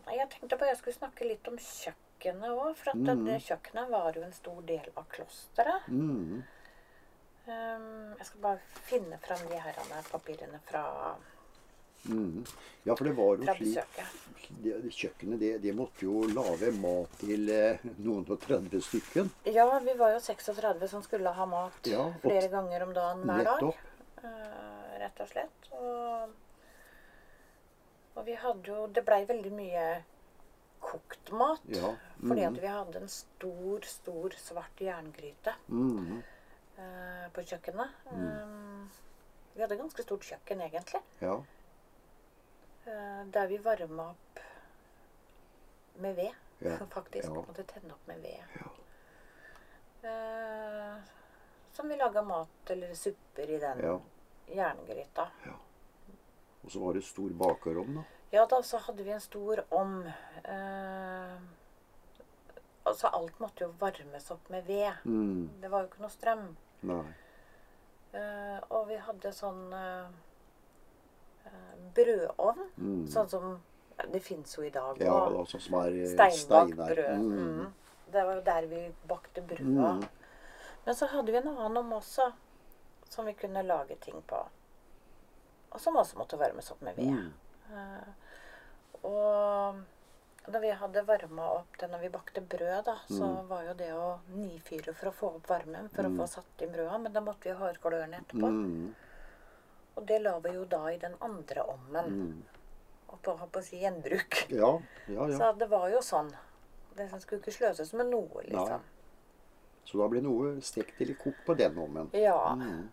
[0.06, 2.72] Nei, Jeg tenkte bare jeg skulle snakke litt om kjøkkenet òg.
[2.80, 3.24] For at mm.
[3.28, 5.88] det kjøkkenet var jo en stor del av klosteret.
[5.92, 6.42] Mm.
[7.42, 10.84] Um, jeg skal bare finne fram de her papirene fra,
[12.08, 12.44] Mm.
[12.84, 13.76] Ja, for det var jo slik
[14.62, 19.30] det, Kjøkkenet det, det måtte jo lage mat til eh, noen og 30 stykken.
[19.46, 23.22] Ja, vi var jo 36 som skulle ha mat Ja, og- flere ganger om dagen
[23.24, 23.62] hver dag.
[23.62, 23.76] Nettopp.
[24.24, 25.70] eh, rett og slett.
[25.72, 26.28] Og,
[28.16, 29.86] og vi hadde jo Det blei veldig mye
[30.82, 31.60] kokt mat.
[31.70, 31.94] Ja.
[32.20, 32.60] Fordi at Mm.
[32.60, 36.22] vi hadde en stor, stor svart jerngryte Mm.
[36.78, 37.88] uh, på kjøkkenet.
[38.12, 38.42] Mm.
[38.42, 38.90] Um,
[39.54, 41.00] vi hadde ganske stort kjøkken, egentlig.
[41.20, 41.40] Ja.
[42.86, 44.38] Eh, der vi varma opp
[45.94, 46.76] med ved, Ja.
[46.90, 47.28] faktisk.
[47.28, 47.42] Ja.
[47.46, 48.42] Måtte tenne opp med ved.
[48.60, 48.70] Ja.
[50.08, 50.96] Eh,
[51.72, 54.00] som vi laga mat eller supper i den Ja.
[54.46, 55.28] jerngryta.
[56.64, 58.02] Og så var det stor bakerovn, da.
[58.32, 60.06] Ja da, så hadde vi en stor om.
[60.44, 61.36] Eh,
[62.84, 64.92] altså alt måtte jo varmes opp med ved.
[65.04, 65.50] Mm.
[65.60, 66.56] Det var jo ikke noe strøm.
[66.82, 67.02] Nei.
[68.12, 70.08] Eh, og vi hadde sånn eh,
[71.94, 72.68] brødovn.
[72.78, 73.06] Mm.
[73.12, 73.60] Sånn som
[73.98, 74.96] ja, Det fins jo i dag.
[75.00, 77.18] Ja, og sånn som er eh, Steinbakt brød.
[77.20, 77.60] Mm.
[77.60, 77.72] Mm.
[78.12, 79.92] Det var jo der vi bakte brøda.
[80.00, 80.08] Mm.
[80.84, 82.32] Men så hadde vi en annen om også,
[83.08, 84.40] som vi kunne lage ting på.
[85.72, 87.30] Og som også måtte varmes opp med ved.
[87.72, 88.08] Eh,
[89.06, 89.78] og
[90.52, 93.46] da vi hadde varma opp det når vi bakte brød, da, så Mm.
[93.48, 96.72] var jo det å nifyre for å få opp varmen, for å få satt inn
[96.72, 96.98] brøda.
[97.00, 98.48] Men da måtte vi ha glørne etterpå.
[99.96, 102.16] Og det la vi jo da i den andre ommen.
[102.16, 102.42] Mm.
[103.12, 104.46] Og på, på å si gjenbruk.
[104.48, 104.72] Ja,
[105.06, 105.36] ja, ja.
[105.36, 106.32] Så det var jo sånn.
[106.96, 108.88] Det skulle ikke sløses med noe, liksom.
[109.84, 112.12] Så da ble noe stekt eller kokt på den ommen.
[112.16, 112.54] Ja.
[112.56, 112.86] Mm.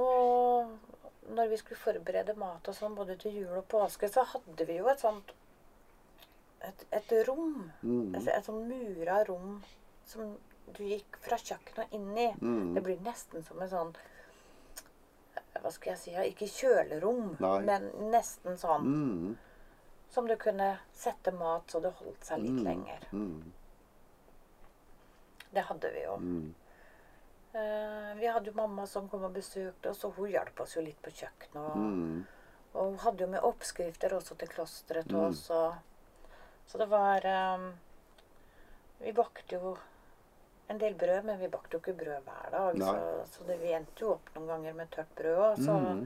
[0.00, 4.66] Og når vi skulle forberede mat og sånn, både til jul og påske, så hadde
[4.66, 5.34] vi jo et sånt
[6.64, 7.70] et, et rom.
[7.82, 8.14] Mm.
[8.16, 9.60] Et, et sånn mura rom
[10.08, 10.34] som
[10.76, 12.30] du gikk fra kjøkkenet inn i.
[12.40, 12.74] Mm.
[12.76, 13.92] Det blir nesten som en sånn
[15.60, 16.10] Hva skal jeg si?
[16.30, 17.60] Ikke kjølerom, Nei.
[17.66, 18.84] men nesten sånn.
[18.86, 19.36] Mm.
[20.10, 22.64] Som du kunne sette mat så det holdt seg litt Mm.
[22.64, 23.08] lenger.
[23.12, 23.52] Mm.
[25.52, 26.16] Det hadde vi jo.
[26.16, 26.54] Mm.
[27.52, 30.82] Eh, vi hadde jo mamma som kom og besøkte oss, og hun hjalp oss jo
[30.86, 31.56] litt på kjøkkenet.
[31.56, 32.26] Og, Mm.
[32.74, 35.50] og hun hadde jo med oppskrifter også til klosteret til oss.
[35.50, 35.74] Og,
[36.66, 37.72] så det var um,
[39.02, 39.78] Vi bakte jo
[40.70, 42.76] en del brød, men vi bakte jo ikke brød hver dag.
[42.78, 42.86] Nei.
[42.86, 45.62] Så, så det, vi endte jo opp noen ganger med tørt brød òg.
[45.66, 46.04] Mm.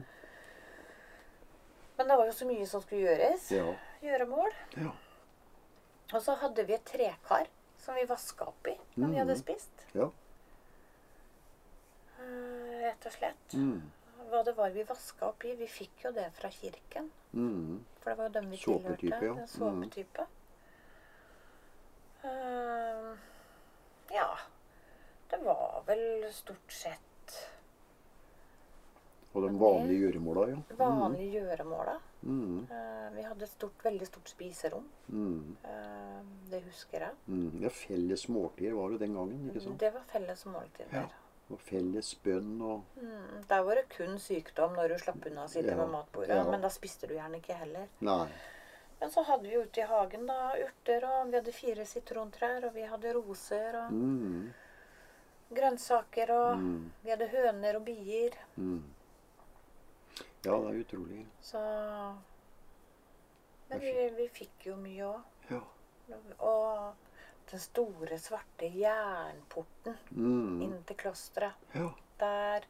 [1.97, 3.49] Men det var jo så mye som skulle gjøres.
[3.55, 3.67] Ja.
[4.03, 4.51] Gjøremål.
[4.77, 4.91] ja.
[6.13, 7.47] Og så hadde vi et trekar
[7.81, 9.39] som vi vaska opp i når vi hadde Mhm.
[9.41, 9.85] spist.
[9.97, 10.09] Ja.
[12.19, 13.53] Eh, rett og slett.
[13.57, 13.81] Mm.
[14.29, 15.55] Hva det var vi vaska opp i.
[15.55, 17.09] Vi fikk jo det fra kirken.
[17.33, 17.83] Mm.
[18.01, 19.25] For det var jo dem vi tilhørte.
[19.25, 19.47] ja.
[19.47, 20.25] Såpetype.
[22.23, 23.17] Eh,
[24.15, 24.29] ja.
[25.35, 27.01] Det var vel stort sett
[29.35, 30.59] Og de vanlige gjøremåla, ja.
[30.79, 31.95] vanlige gjøremåla.
[32.23, 32.67] Mm.
[32.71, 34.85] Eh, vi hadde et stort, veldig stort spiserom.
[35.11, 35.57] Mm.
[35.67, 36.21] Eh,
[36.53, 37.17] det husker jeg.
[37.27, 37.59] Mm.
[37.65, 39.77] Ja, felles måltider var det den gangen, ikke sant?
[39.83, 40.95] Det var felles måltider.
[40.95, 41.03] Ja.
[41.51, 45.49] Og felles bønn og Mm, der var det kun sykdom når du slapp unna å
[45.51, 46.29] sitte Ja, ved matbordet.
[46.39, 46.43] ja.
[46.49, 47.87] Men da spiste du gjerne ikke heller.
[47.99, 48.27] Nei.
[49.01, 52.73] Men så hadde vi ute i hagen da urter, og vi hadde fire sitrontrær, og
[52.73, 54.53] vi hadde roser og Mm.
[55.55, 56.91] Grønnsaker, og Mm.
[57.03, 58.35] vi hadde høner og bier.
[58.57, 58.83] Mm.
[60.45, 61.25] Ja, det er utrolig.
[61.41, 61.59] Så
[63.69, 65.21] Men vi, vi fikk jo mye òg.
[65.49, 65.59] Ja.
[66.39, 66.93] Og
[67.51, 70.61] den store, svarte jernporten Mm.
[70.61, 71.89] inn til klosteret, Ja.
[72.19, 72.61] der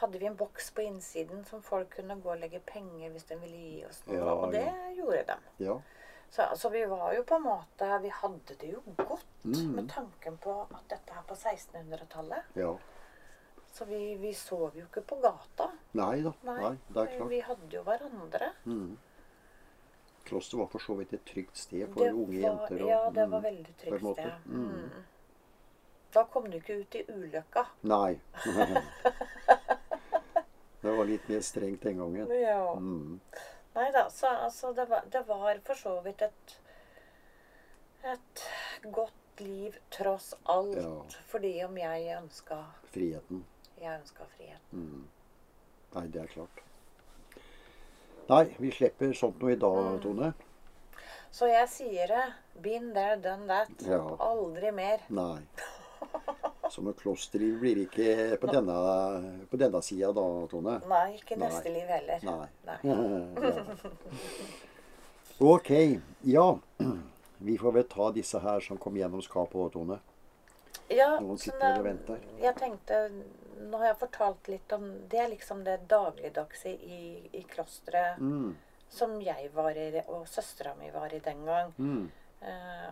[0.00, 3.36] hadde vi en boks på innsiden som folk kunne gå og legge penger hvis de
[3.40, 4.16] ville gi oss noe.
[4.16, 5.82] Ja, og det gjorde de.
[6.30, 9.74] Så altså, vi var jo på en måte Vi hadde det jo godt Mm.
[9.76, 12.42] med tanken på at dette er på 1600-tallet.
[12.56, 12.76] ja.
[13.74, 15.68] Så vi, vi sov jo ikke på gata.
[15.94, 16.30] Nei da.
[16.44, 17.28] Nei, Nei, det er klart.
[17.30, 18.52] Vi hadde jo hverandre.
[18.66, 18.96] Mm.
[20.24, 22.82] Kloster var for så vidt et trygt sted for Det unge var- jenter.
[22.84, 23.44] og- ja, det var mm.
[23.44, 24.32] veldig trygt sted.
[24.46, 24.68] Mm.
[24.68, 24.90] Mm.
[26.14, 27.64] Da kom du ikke ut i ulykka.
[27.82, 28.20] Nei.
[30.82, 32.28] det var litt mer strengt den gangen.
[32.40, 32.74] Ja.
[33.74, 36.60] Nei da, så altså, det, var, det var for så vidt et
[38.04, 38.42] et
[38.92, 40.76] godt liv tross alt.
[40.76, 41.02] Ja.
[41.26, 42.58] Fordi om jeg ønska
[42.92, 43.44] Friheten.
[43.80, 44.82] Jeg ønska friheten.
[44.84, 45.06] Mm.
[45.94, 46.60] Nei, det er klart.
[48.28, 50.00] Nei, vi slipper sånt noe i dag, Mm.
[50.02, 50.32] Tone.
[51.34, 52.24] Så jeg sier det.
[52.62, 53.72] Been there, done that.
[53.82, 53.98] Ja.
[54.20, 55.02] Aldri mer.
[55.08, 55.40] Nei.
[56.74, 58.74] Så noe klosterliv blir ikke på denne,
[59.50, 60.80] på denne sida da, Tone.
[60.90, 61.50] Nei, ikke Nei.
[61.70, 62.24] liv heller.
[62.26, 62.48] Nei.
[62.66, 62.78] Nei.
[62.82, 63.52] Ja.
[65.38, 65.70] Ok.
[66.20, 66.58] Ja.
[67.38, 69.98] Vi får vel ta disse her som kom gjennom skapet, Tone.
[70.92, 72.20] Ja, Noen sitter og venter.
[72.42, 72.98] Jeg tenkte
[73.64, 77.00] Nå har jeg fortalt litt om Det er liksom det dagligdagse i,
[77.32, 78.54] i klosteret Mm.
[78.90, 81.72] som jeg var i, og søstera mi var i den gang.
[81.78, 82.10] Mm.
[82.42, 82.90] Eh,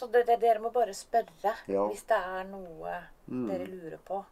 [0.00, 1.82] Så det, det, dere må bare spørre Ja.
[1.90, 2.94] hvis det er noe
[3.28, 3.48] Mm.
[3.50, 4.24] dere lurer på.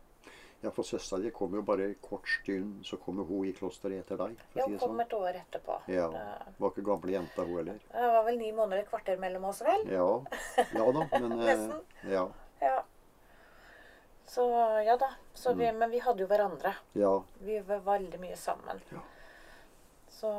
[0.62, 4.16] Ja, for søstera di kom jo bare kort stund, så kommer hun i klosteret etter
[4.18, 4.36] deg.
[4.56, 5.00] ja, hun si kom sånn.
[5.04, 5.76] et år etterpå.
[5.86, 6.08] Ja.
[6.58, 7.78] Var ikke gamle jenta, hun heller.
[7.92, 9.84] Det var vel ni måneder, et kvarter mellom oss, vel?
[9.86, 10.08] Ja.
[10.56, 11.84] ja da, men eh, Nesten.
[12.10, 12.24] Ja.
[12.60, 12.82] Ja.
[14.26, 14.48] Så
[14.84, 15.12] ja da.
[15.34, 15.78] Så vi, Mm.
[15.78, 16.74] Men vi hadde jo hverandre.
[16.94, 17.22] ja.
[17.40, 18.80] Vi var veldig mye sammen.
[18.92, 18.98] Ja.
[20.10, 20.30] Så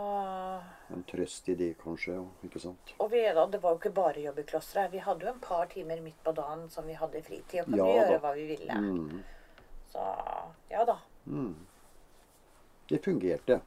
[0.89, 2.17] En trøst i det, kanskje.
[2.43, 2.93] Ikke sant?
[2.99, 4.91] Og vi, og det var jo ikke bare jobb i klosteret.
[4.91, 7.61] Vi hadde jo en par timer midt på dagen som vi hadde i fritid.
[7.61, 8.21] Og kunne Ja gjøre da.
[8.23, 8.79] hva vi ville.
[8.79, 9.23] Mm.
[9.93, 10.05] Så
[10.71, 10.97] ja da.
[11.25, 11.55] Mm.
[12.89, 13.61] Det fungerte.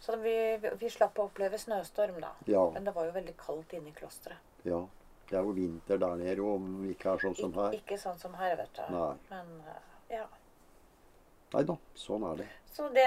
[0.00, 0.36] Så vi,
[0.80, 2.34] vi, slapp å oppleve snøstorm, da.
[2.46, 2.66] Ja.
[2.74, 4.38] Men det var jo veldig kaldt inne i klosteret.
[4.68, 4.84] ja.
[5.24, 7.76] Det er jo vinter der nede, om det ikke er sånn som Ik her.
[7.78, 8.82] ikke sånn som her, vet du.
[8.92, 9.06] Nei.
[9.30, 10.26] Men eh, ja.
[11.54, 12.48] Nei da, sånn er det.
[12.74, 13.06] Så det,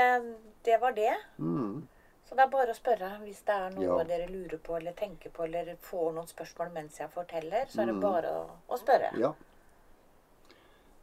[0.66, 1.13] det var det.
[1.38, 1.84] Mm.
[2.28, 4.04] Så det er bare å spørre hvis det er noe Ja.
[4.04, 7.66] dere lurer på eller tenker på eller får noen spørsmål mens jeg forteller.
[7.72, 8.02] Så er det Mm.
[8.02, 9.13] bare å, å spørre.
[9.18, 9.34] Ja.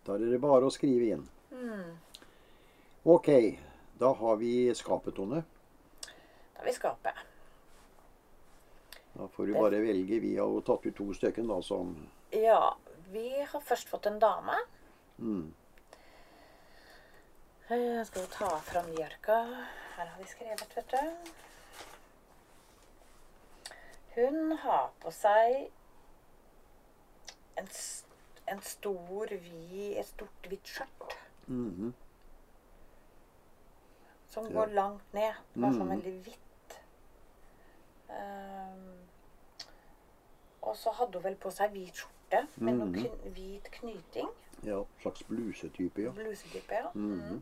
[0.04, 1.28] Da er det bare å skrive inn.
[1.50, 1.96] Mm.
[3.06, 3.58] Ok,
[3.98, 5.44] da har vi skapet, Tone.
[6.02, 7.14] Da har vi skapet.
[9.16, 10.20] Da får du bare velge.
[10.20, 11.94] Vi har jo tatt ut to stykker, da, som
[12.32, 12.74] Ja,
[13.12, 14.56] vi har først fått en dame.
[15.20, 15.52] mm.
[17.70, 19.37] Jeg skal jo ta fram Bjørka.
[19.96, 21.31] Her har vi skrevet, vet du.
[24.14, 25.70] Hun har på seg
[27.59, 27.68] en,
[28.53, 31.16] en stor, vid, et stort, hvitt skjørt
[31.48, 31.94] mhm.
[34.31, 34.53] som Ja.
[34.59, 35.35] går langt ned.
[35.57, 35.96] Bare sånn Mhm.
[35.96, 36.79] veldig hvitt.
[38.09, 39.09] Um,
[40.62, 42.94] og så hadde hun vel på seg hvit skjorte med noe Mhm.
[43.03, 44.31] kn hvit knyting.
[44.64, 46.11] Ja, slags blusetype, ja.
[46.11, 46.90] Blusetype, ja.
[46.94, 47.40] Mm -hmm.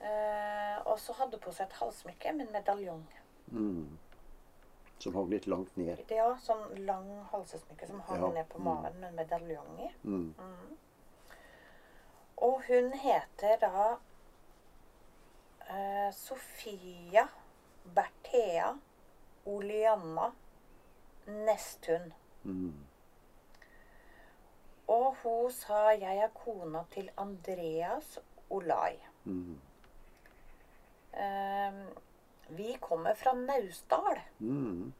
[0.00, 3.06] uh, og så hadde hun på seg et halssmykke med en medaljong.
[3.46, 3.98] Mm.
[4.98, 5.98] Som hang litt langt ned.
[6.08, 8.64] Det Ja, sånn lang halsesmykke som hang Ja, ned på mm.
[8.64, 9.90] magen med en medaljong i.
[10.04, 10.34] Mm.
[12.36, 13.96] Og hun heter da
[15.70, 17.28] uh, Sofia
[17.94, 18.78] Berthea
[19.44, 20.32] Olianna
[21.26, 22.12] Nesthun.
[22.42, 22.86] Mm.
[24.88, 28.18] Og hun sa 'jeg er kona til Andreas
[28.50, 29.00] Olai'.
[29.24, 29.60] Mm.
[31.14, 31.72] Eh,
[32.48, 34.92] vi kommer fra Naustdal, Mm.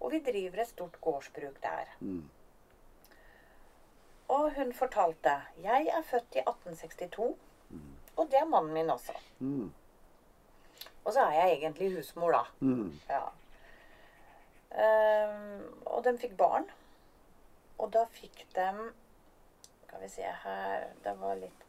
[0.00, 1.84] og vi driver et stort gårdsbruk der.
[2.00, 2.30] Mm.
[4.28, 7.36] Og hun fortalte 'jeg er født i 1862',
[8.16, 9.12] og det er mannen min også.
[9.38, 9.72] Mm.
[11.04, 12.42] Og så er jeg egentlig husmor, da.
[12.60, 12.92] Mm.
[13.08, 13.20] Ja.
[14.84, 16.70] Ehm, og de fikk barn.
[17.80, 18.66] Og da fikk de
[19.86, 21.62] Skal vi se her Det var litt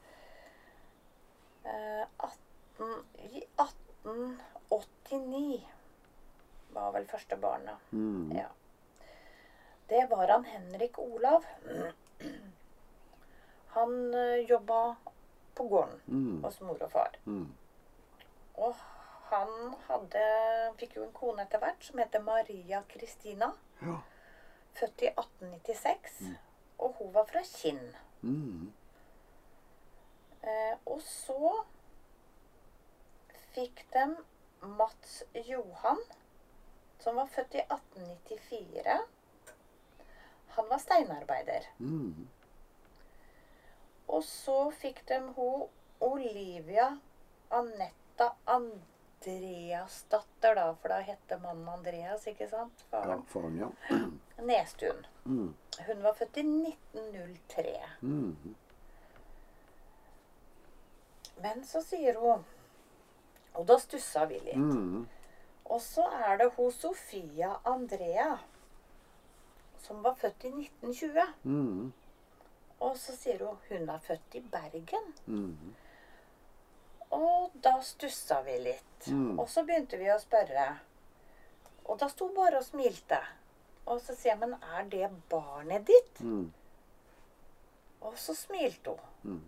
[1.64, 5.62] eh, 18, I 1889
[6.72, 7.76] var vel første barnet.
[7.92, 8.32] Mm.
[8.38, 8.48] Ja.
[9.92, 11.44] Det var han Henrik Olav.
[13.76, 14.96] Han uh, jobba
[15.56, 16.44] på gården Mm.
[16.44, 17.10] hos mor og far.
[17.26, 17.52] Mm.
[18.56, 18.76] Og
[19.32, 20.24] han hadde,
[20.80, 23.52] fikk jo en kone etter hvert som heter Maria Kristina.
[23.82, 23.98] Ja.
[24.78, 26.22] Født i 1896.
[26.82, 27.84] Og hun var fra Kinn.
[28.22, 28.72] Mm.
[30.42, 31.66] Eh, og så
[33.54, 34.06] fikk de
[34.62, 35.98] Mats Johan,
[37.00, 39.00] som var født i 1894.
[40.56, 41.62] Han var steinarbeider.
[41.80, 42.28] Mm.
[44.08, 45.68] Og så fikk de hun
[46.02, 46.98] Olivia
[47.50, 50.74] Anetta Andreasdatter, da.
[50.82, 52.86] For da hette mannen Andreas, ikke sant?
[52.90, 53.24] Ja, Faren.
[53.32, 53.70] faren, ja.
[54.42, 55.06] Nestuen.
[55.26, 55.54] Mm.
[55.88, 57.78] Hun var født i 1903.
[58.02, 58.56] Mm.
[61.42, 62.44] Men så sier hun
[63.54, 64.56] Og da stussa vi litt.
[64.56, 65.08] Mm.
[65.72, 68.38] Og så er det hun Sofia Andrea,
[69.80, 71.34] som var født i 1920.
[71.44, 71.92] Mm.
[72.80, 75.12] Og så sier hun hun er født i Bergen.
[75.26, 75.76] Mm.
[77.12, 79.08] Og da stussa vi litt.
[79.08, 79.40] Mm.
[79.40, 80.70] Og så begynte vi å spørre.
[81.92, 83.20] Og da sto hun bare og smilte.
[83.88, 86.22] Og så sier jeg, men er det barnet ditt?
[86.22, 86.52] Mm.
[88.02, 89.36] Og så smilte hun.
[89.36, 89.42] Mm.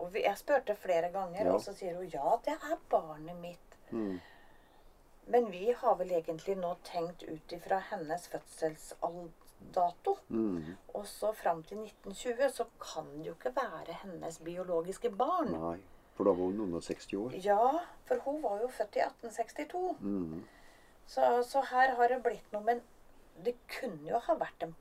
[0.00, 1.52] Og jeg spurte flere ganger, Ja.
[1.54, 3.76] og så sier hun ja, det er barnet mitt.
[3.90, 4.20] Mm.
[5.26, 10.16] Men vi har vel egentlig nå tenkt ut ifra hennes fødselsdato.
[10.28, 10.76] Mm.
[10.94, 15.52] Og så fram til 1920 så kan det jo ikke være hennes biologiske barn.
[15.52, 15.76] Nei,
[16.16, 17.36] for da var hun under 60 år.
[17.44, 19.96] Ja, for hun var jo født i 1862.
[20.00, 20.42] Mm.
[21.06, 22.82] Så, så her har det blitt noe Men
[23.44, 24.74] det kunne jo ha vært en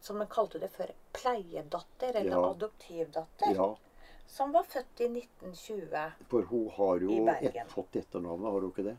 [0.00, 2.50] som de kalte det før, pleiedatter eller Ja.
[2.50, 3.54] adoptivdatter.
[3.54, 3.76] Ja,
[4.28, 6.12] Som var født i 1920.
[6.28, 8.96] for hun har jo et, fått etternavnet, har hun ikke det?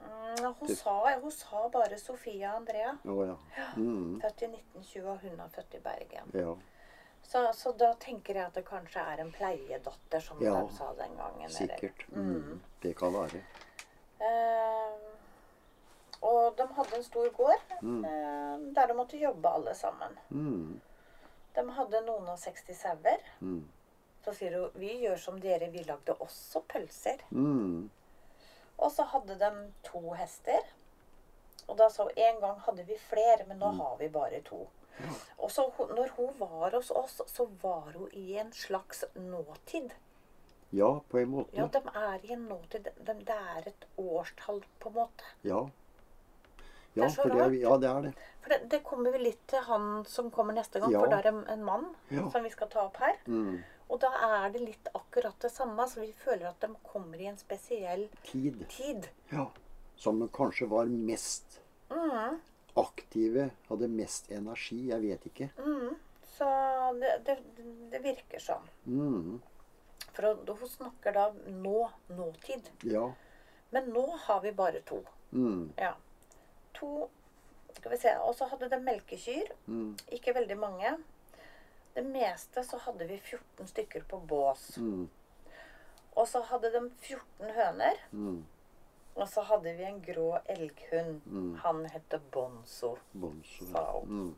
[0.00, 2.96] Mm, hun, Det- sa, hun sa bare Sofia Andrea.
[3.04, 3.36] Oh, ja.
[3.76, 4.20] Mm.
[4.20, 6.30] Født i 1920, og hun er født i Bergen.
[6.34, 6.54] Ja.
[7.22, 10.92] Så, så da tenker jeg at det kanskje er en pleiedatter, som Ja, de sa
[10.98, 11.48] den gangen.
[11.50, 12.08] Sikkert.
[12.12, 12.60] Mm.
[12.82, 13.42] Det kan være.
[14.20, 15.01] Eh,
[16.22, 18.04] og de hadde en stor gård Mm.
[18.04, 20.18] eh, der de måtte jobbe alle sammen.
[20.30, 20.80] Mm.
[21.54, 23.18] De hadde noen og 60 sauer.
[23.40, 23.64] Mm.
[24.24, 27.18] Så sier hun vi gjør som dere, vi lagde også pølser.
[27.30, 27.90] Mm.
[28.78, 30.62] Og så hadde de to hester.
[31.68, 33.80] Og da sa hun en gang hadde vi flere, men nå Mm.
[33.80, 34.68] har vi bare to.
[35.38, 39.90] Og så når hun var hos oss, så var hun i en slags nåtid.
[40.72, 41.56] Ja, på en måte.
[41.56, 42.84] Ja, de er i en nåtid.
[43.06, 45.24] De, det er et årstall, på en måte.
[45.44, 45.66] Ja.
[46.94, 47.54] Det er så det rart.
[47.56, 48.14] ja, det er det.
[48.42, 51.00] For det, det kommer vi litt til han som kommer neste gang, Ja.
[51.00, 52.28] for det er en, en mann Ja.
[52.30, 53.16] som vi skal ta opp her.
[53.26, 53.62] Mm.
[53.88, 57.26] Og da er det litt akkurat det samme, så vi føler at de kommer i
[57.26, 58.66] en spesiell Tid.
[58.68, 59.08] tid.
[59.30, 59.46] Ja.
[59.96, 61.58] Som kanskje var mest
[61.92, 62.38] Mm,
[62.76, 64.88] aktive, hadde mest energi.
[64.88, 65.50] Jeg vet ikke.
[65.58, 65.94] mm.
[66.32, 66.46] Så
[67.00, 67.34] det, det,
[67.92, 68.64] det virker sånn.
[68.86, 69.40] Mm.
[70.14, 72.70] For hun snakker da nå, nåtid.
[72.88, 73.10] Ja.
[73.70, 75.02] Men nå har vi bare to.
[75.32, 75.72] Mm.
[75.76, 75.92] Ja.
[76.78, 77.08] To
[77.72, 78.10] Skal vi se.
[78.20, 79.48] Og så hadde de melkekyr.
[79.66, 79.96] Mm.
[80.12, 80.90] Ikke veldig mange.
[81.94, 84.76] Det meste så hadde vi 14 stykker på bås.
[84.76, 85.08] Mm.
[86.12, 87.96] Og så hadde de 14 høner.
[88.12, 88.44] Mm.
[89.14, 91.20] Og så hadde vi en grå elghund.
[91.26, 91.54] Mm.
[91.64, 92.96] Han het Bonzo.
[93.12, 93.66] Bonzo.
[93.72, 94.08] Sa hun.
[94.08, 94.34] Mm.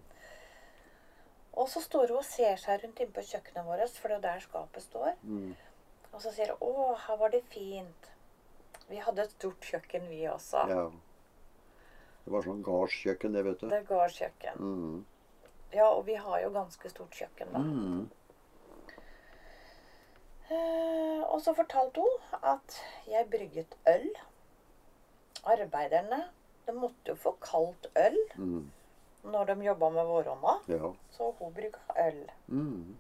[1.52, 4.26] Og så står hun og ser seg rundt inne på kjøkkenet vårt, for det er
[4.26, 5.14] der skapet står.
[5.22, 5.54] Mm.
[6.12, 8.10] Og så sier hun 'Å, her var det fint'.
[8.88, 10.66] Vi hadde et stort kjøkken, vi også.
[10.68, 10.90] Ja.
[12.24, 13.68] Det var sånn gardskjøkken, det, vet du.
[13.68, 14.60] Det er gardskjøkken.
[14.60, 15.04] Mm.
[15.74, 17.58] Ja, og vi har jo ganske stort kjøkken, da.
[17.58, 18.10] Mm.
[20.50, 24.08] Eh, og så fortalte hun at jeg brygget øl.
[25.44, 26.22] Arbeiderne
[26.66, 28.70] de måtte jo få kaldt øl Mm.
[29.24, 30.58] når de jobba med våronna.
[30.68, 30.92] Ja.
[31.10, 32.30] Så hun brygga øl.
[32.48, 32.98] Mm.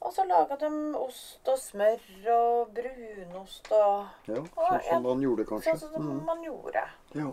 [0.00, 2.00] Og så laga de ost og smør
[2.34, 4.34] og brunost og ja.
[4.34, 5.76] Sånn som man gjorde, kanskje.
[5.78, 6.24] Sånn som Mm.
[6.24, 7.32] man gjorde, Ja.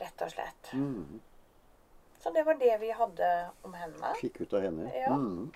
[0.00, 0.72] Rett og slett.
[0.72, 1.20] Mm.
[2.22, 3.30] Så det var det vi hadde
[3.62, 4.14] om henne.
[4.20, 4.90] Fikk ut av henne.
[4.94, 5.14] Ja.
[5.14, 5.52] Mm.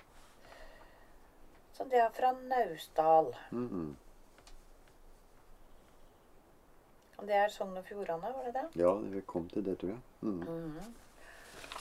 [1.73, 3.33] Så det er fra Naustdal.
[3.51, 3.95] Mm.
[7.17, 8.81] Og det er Sogn og Fjordane, var det det?
[8.81, 9.99] Ja, vi kom til det, tror jeg.
[10.21, 10.93] Mm.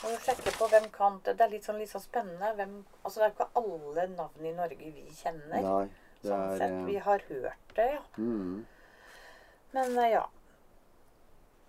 [0.01, 1.37] Og sjekke på hvem kan det.
[1.39, 2.51] Det er litt sånn, litt sånn spennende.
[2.59, 5.65] Hvem, altså det er ikke alle navn i Norge vi kjenner.
[5.65, 5.87] Nei,
[6.21, 6.77] det sånn er sett.
[6.89, 8.03] Vi eh, har hørt det, ja.
[8.19, 8.61] mm.
[9.77, 10.27] Men eh, ja.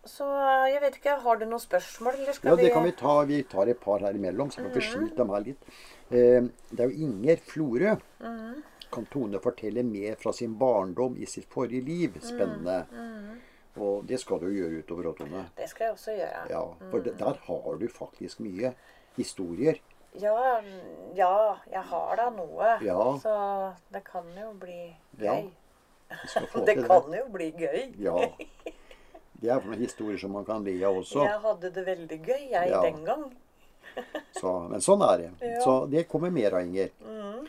[0.06, 0.26] Så
[0.72, 3.20] jeg vet ikke, har du noen spørsmål, eller skal Ja, det kan vi ta.
[3.30, 5.70] Vi tar et par her imellom, så kan vi skyte dem her litt.
[6.10, 7.96] Eh, det er jo Inger Florø.
[8.92, 12.18] Kan Tone fortelle mer fra sin barndom i sitt forrige liv?
[12.20, 12.82] Spennende.
[13.78, 15.46] Og det skal du gjøre utover òg, Tone.
[15.56, 16.44] Det skal jeg også gjøre.
[16.50, 18.74] Ja, for der har du faktisk mye
[19.16, 19.80] historier.
[20.20, 20.60] Ja,
[21.16, 22.76] ja, jeg har da noe.
[22.84, 23.00] Ja.
[23.22, 23.36] Så
[23.94, 25.24] det kan jo bli gøy.
[25.24, 25.38] Ja,
[26.68, 27.82] det kan Det jo bli gøy.
[28.02, 28.18] Ja.
[29.42, 31.24] Det er noen historier som man kan le av også.
[31.26, 32.82] Jeg hadde det veldig gøy, jeg, Ja.
[32.82, 33.24] den gang.
[34.40, 35.32] Så, men sånn er det.
[35.42, 35.62] Ja.
[35.66, 36.92] Så det kommer mer av, Inger.
[37.02, 37.48] Mm.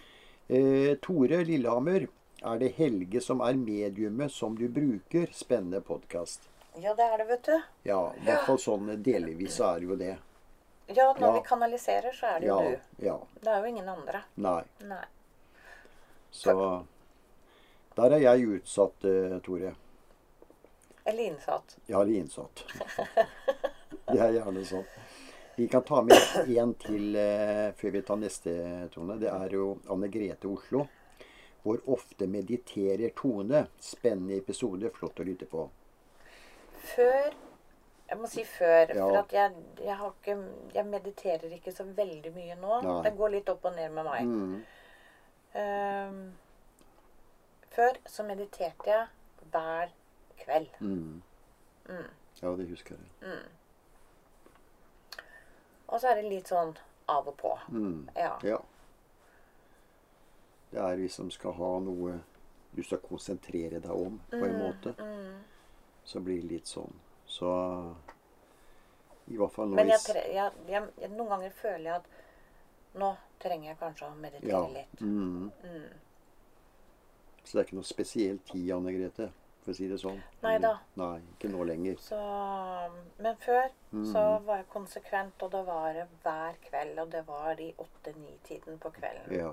[0.48, 2.08] Eh, Tore Lillehammer.
[2.42, 5.28] Er det Helge som er mediumet som du bruker?
[5.32, 6.48] Spennende podkast.
[6.80, 7.60] Ja, det er det, vet du.
[7.86, 10.16] Ja, i hvert fall sånn delvis er det jo det.
[10.88, 11.32] Ja, når Ja.
[11.36, 12.56] vi kanaliserer, så er det jo
[12.98, 13.26] Ja, du.
[13.44, 14.24] Det er jo ingen andre.
[14.36, 14.62] Nei.
[14.80, 15.04] Nei.
[16.32, 16.84] Så
[17.96, 19.74] der er jeg utsatt, eh, Tore.
[21.04, 21.76] Eller innsatt.
[21.86, 22.64] Ja, eller innsatt.
[24.06, 24.84] Det er gjerne sånn.
[25.56, 26.16] Vi kan ta med
[26.56, 28.52] en til eh, før vi tar neste,
[28.94, 29.18] Tone.
[29.20, 30.86] Det er jo Anne Grete Oslo.
[31.62, 33.66] Hvor ofte mediterer Tone?
[33.82, 34.90] Spennende episode.
[34.96, 35.68] Flott å lytte på.
[36.94, 37.32] Før
[38.12, 39.04] Jeg må si før, Ja.
[39.06, 40.34] for at jeg, jeg har ikke
[40.74, 42.80] Jeg mediterer ikke så veldig mye nå.
[42.84, 42.96] Nei.
[43.06, 44.26] Det går litt opp og ned med meg.
[44.26, 44.62] Mm.
[45.54, 46.18] Um,
[47.72, 49.06] før så mediterte jeg
[49.52, 49.92] hver
[50.44, 50.74] kveld.
[50.80, 51.22] Mm.
[51.88, 52.10] Mm.
[52.40, 53.32] Ja, det husker jeg.
[55.92, 56.72] Og så er det litt sånn
[57.12, 57.52] av og på.
[57.68, 58.08] Mm.
[58.16, 58.36] Ja.
[58.46, 58.60] Ja.
[60.72, 62.20] Det er de skal ha noe
[62.72, 64.94] du skal konsentrere deg om, på en måte.
[64.98, 65.42] Mm.
[66.04, 66.94] Så blir det litt sånn.
[67.28, 67.50] Så
[69.28, 70.00] I hvert fall nå Men jeg,
[70.32, 74.62] jeg, jeg, noen ganger føler jeg at nå trenger jeg kanskje å meditere ja.
[74.72, 75.04] litt.
[75.04, 75.52] Mm.
[75.62, 75.92] Mm.
[77.42, 79.28] Så det er ikke noe spesiell tid, Anne Grete,
[79.62, 80.18] for å si det sånn.
[80.42, 80.72] Nei da.
[80.98, 81.96] Nei, ikke nå lenger.
[82.02, 82.18] Så,
[83.22, 84.44] men før så Mm.
[84.46, 86.98] var jeg konsekvent, og da var det hver kveld.
[86.98, 89.32] Og det var i åtte-ni-tiden på kvelden.
[89.36, 89.52] Ja.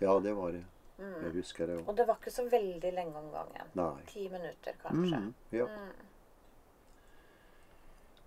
[0.00, 0.64] ja, det var det.
[0.98, 1.24] Mm.
[1.24, 1.88] Jeg husker det òg.
[1.88, 3.68] Og det var ikke så veldig lenge om gangen.
[3.74, 4.02] Nei.
[4.06, 5.18] Ti minutter, kanskje.
[5.18, 5.34] Mm.
[5.52, 5.66] Ja.
[5.66, 5.92] Mm.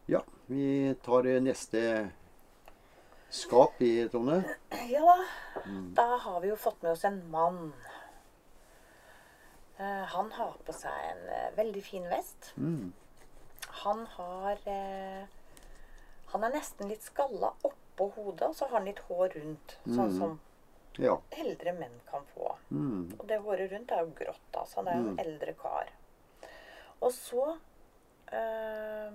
[0.08, 0.22] ja.
[0.48, 2.12] Vi tar neste
[3.32, 4.44] skap i, Tone.
[4.89, 5.17] Ja da.
[5.65, 5.94] Mm.
[5.96, 7.74] Da har vi jo fått med oss en mann.
[9.82, 12.52] Eh, han har på seg en eh, veldig fin vest.
[12.58, 12.91] Mm.
[13.84, 15.26] Han har eh,
[16.32, 19.74] Han er nesten litt skalla oppå hodet, og så har han litt hår rundt.
[19.86, 20.18] Sånn Mm.
[20.20, 20.39] som
[20.97, 21.18] Ja.
[21.32, 22.53] eldre menn kan få.
[22.72, 23.16] Mm.
[23.20, 24.76] Og det håret rundt er jo grått, altså.
[24.78, 25.20] Han er jo en Mm.
[25.26, 25.89] eldre kar.
[27.01, 27.58] Og så
[28.32, 29.12] eh,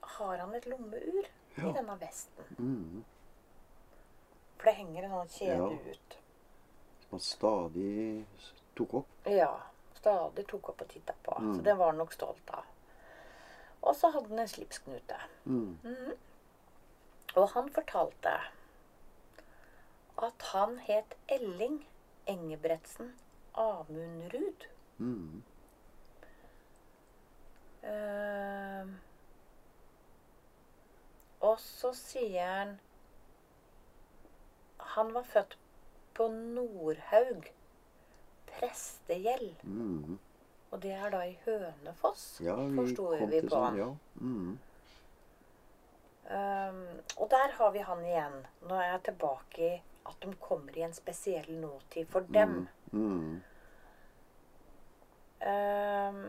[0.00, 1.24] har han et lommeur
[1.58, 1.68] Ja.
[1.68, 2.44] i denne vesten.
[2.58, 3.04] Mm.
[4.58, 5.90] For det henger en sånn kjede Ja.
[5.90, 6.16] ut.
[7.00, 8.24] Som han stadig
[8.76, 9.06] tok opp.
[9.26, 9.60] Ja.
[10.04, 11.34] Stadig tok opp og titta på.
[11.40, 11.54] Mm.
[11.56, 12.66] Så det var han nok stolt av.
[13.84, 15.16] Og så hadde han en slipsknute.
[15.44, 15.78] Mm.
[15.84, 16.12] Mm.
[17.34, 18.34] Og han fortalte
[20.24, 21.80] at han het Elling
[22.28, 23.14] Engebretsen
[23.54, 24.68] Amundrud.
[24.98, 25.42] Mm.
[27.84, 28.92] Uh,
[31.44, 32.70] og så sier han
[34.94, 35.58] Han var født
[36.14, 37.50] på Nordhaug
[38.64, 39.62] prestegjeld.
[39.62, 40.18] Mm.
[40.70, 43.50] Og det er da i Hønefoss, Ja, forsto vi på.
[43.52, 43.90] sånn, ja.
[44.20, 44.58] Mm.
[46.24, 46.80] Um,
[47.20, 48.46] og der har vi han igjen.
[48.64, 52.66] Nå er jeg tilbake i at de kommer i en spesiell nåtid for dem.
[52.92, 53.42] Mm.
[55.44, 56.24] Um,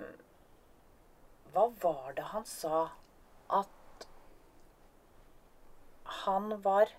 [1.56, 2.90] hva var det han sa?
[3.50, 4.08] At
[6.26, 6.92] han var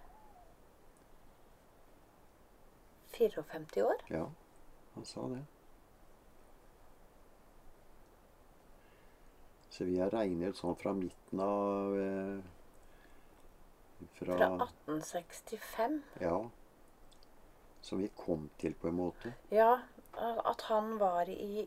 [3.13, 4.03] 54 år?
[4.09, 4.27] Ja,
[4.97, 5.43] han sa det.
[9.71, 12.39] Så vi har regnet sånn fra midten av eh,
[14.17, 15.99] fra, Fra 1865.
[16.23, 16.39] Ja.
[17.85, 19.35] Som vi kom til, på en måte.
[19.53, 19.75] Ja,
[20.17, 21.67] at han var i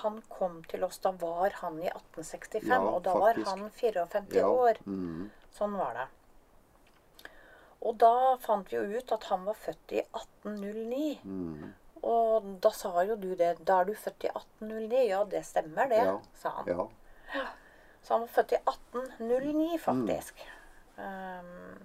[0.00, 2.68] Han kom til oss, da var han i 1865.
[2.70, 3.46] Ja, og da faktisk.
[3.46, 4.46] var han 54 Ja.
[4.48, 4.78] år.
[4.86, 5.30] Mm.
[5.56, 6.04] Sånn var det.
[7.80, 11.18] Og da fant vi jo ut at han var født i 1809.
[11.24, 11.72] Mm.
[12.02, 13.58] Og da sa jo du det.
[13.66, 15.08] Da er du født i 1809.
[15.08, 16.18] Ja, det stemmer det, Ja.
[16.34, 16.66] sa han.
[16.66, 16.86] Ja.
[18.02, 20.34] Så han var født i 1809, faktisk.
[20.96, 21.78] Um,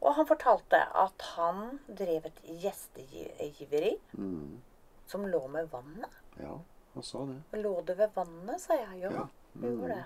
[0.00, 4.60] og han fortalte at han drev et gjestegiveri Mm.
[5.06, 6.10] som lå med vannet.
[6.40, 6.58] ja,
[6.94, 7.42] han sa det.
[7.62, 9.00] Lå det ved vannet, sa jeg.
[9.00, 9.26] Ja, Ja.
[9.54, 10.04] det gjorde det.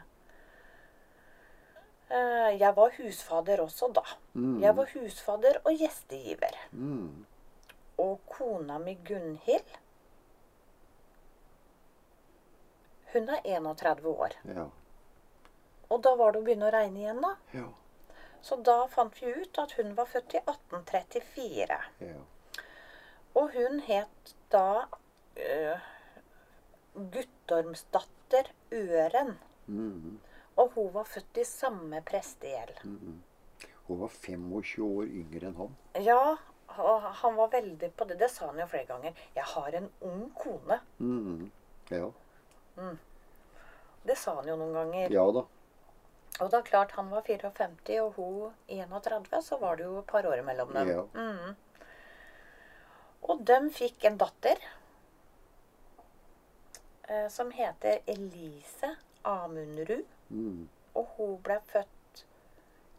[2.10, 4.02] Uh, Jeg var husfader også da.
[4.34, 4.60] Mm.
[4.62, 6.54] Jeg var husfader og gjestegiver.
[6.72, 7.26] Mm.
[7.98, 9.76] Og kona mi Gunhild
[13.12, 14.34] Hun er 31 år.
[14.44, 14.66] Ja.
[15.88, 17.30] Og da var det å begynne å regne igjen, da.
[17.56, 17.68] Ja.
[18.44, 21.78] Så da fant vi ut at hun var født i 1834.
[22.04, 22.18] Ja.
[23.40, 25.88] Og hun het da uh,
[26.94, 29.38] Guttormsdatter Øren.
[29.66, 30.18] Mm.
[30.58, 32.84] Og hun var født i samme prestegjeld.
[33.88, 35.76] Hun var 25 år yngre enn han.
[36.04, 36.36] Ja,
[36.78, 38.18] og han var veldig på det.
[38.20, 39.12] Det sa han jo flere ganger.
[39.34, 40.80] 'Jeg har en ung kone'.
[40.98, 41.50] Mm.
[41.90, 42.10] Ja.
[44.02, 45.10] Det sa han jo noen ganger.
[45.12, 45.44] ja da.
[46.40, 50.26] Og da klart han var 54 og hun 31, så var det jo et par
[50.26, 50.88] år mellom dem.
[50.88, 51.02] Ja.
[51.14, 51.56] Mm.
[53.22, 54.60] Og de fikk en datter
[57.08, 58.94] eh, som heter Elise
[59.26, 60.06] Amundrud.
[60.28, 60.68] Mm.
[60.94, 62.24] Og hun ble født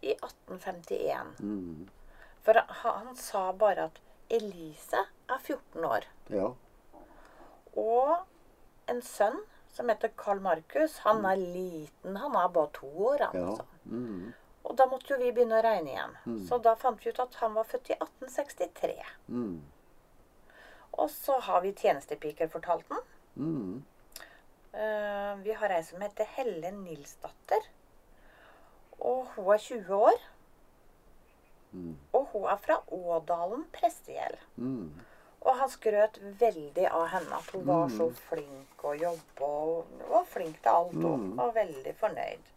[0.01, 1.33] i 1851.
[2.39, 2.43] Mm.
[2.45, 6.05] For han, sa bare at Elise er 14 år.
[6.29, 6.53] Ja.
[7.77, 8.17] Og
[8.89, 9.41] en sønn
[9.73, 10.97] som heter Carl Markus.
[11.05, 12.15] Han er liten.
[12.17, 13.19] Han er bare to år.
[13.27, 13.47] Han, Ja.
[13.49, 13.65] altså.
[13.85, 14.33] Mm.
[14.63, 16.15] Og da måtte jo vi begynne å regne igjen.
[16.47, 19.05] Så da fant vi ut at han var født i 1863.
[19.27, 19.61] Mm.
[20.91, 22.99] Og så har vi tjenestepiker, fortalt den.
[23.35, 23.83] Mm.
[24.73, 27.69] Uh, vi har ei som heter Helle Nilsdatter.
[28.99, 30.19] Og hun er 20 år.
[31.73, 31.95] Mm.
[32.13, 34.37] Og hun er fra Ådalen prestegjeld.
[34.57, 34.89] Mm.
[35.41, 40.25] Og han skrøt veldig av henne at hun var så flink å jobbe og var
[40.27, 40.95] flink til alt.
[41.05, 41.35] Og Mm.
[41.37, 42.49] var veldig fornøyd.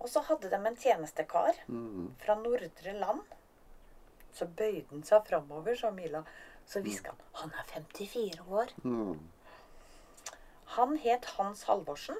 [0.00, 2.14] Og så hadde de en tjenestekar Mm.
[2.18, 3.22] fra Nordre Land.
[4.32, 6.22] Så bøyde han seg framover, sa Mila.
[6.66, 8.68] Så hviska han han er 54 år.
[8.84, 9.18] Mm.
[10.76, 12.16] Han het Hans Halvorsen.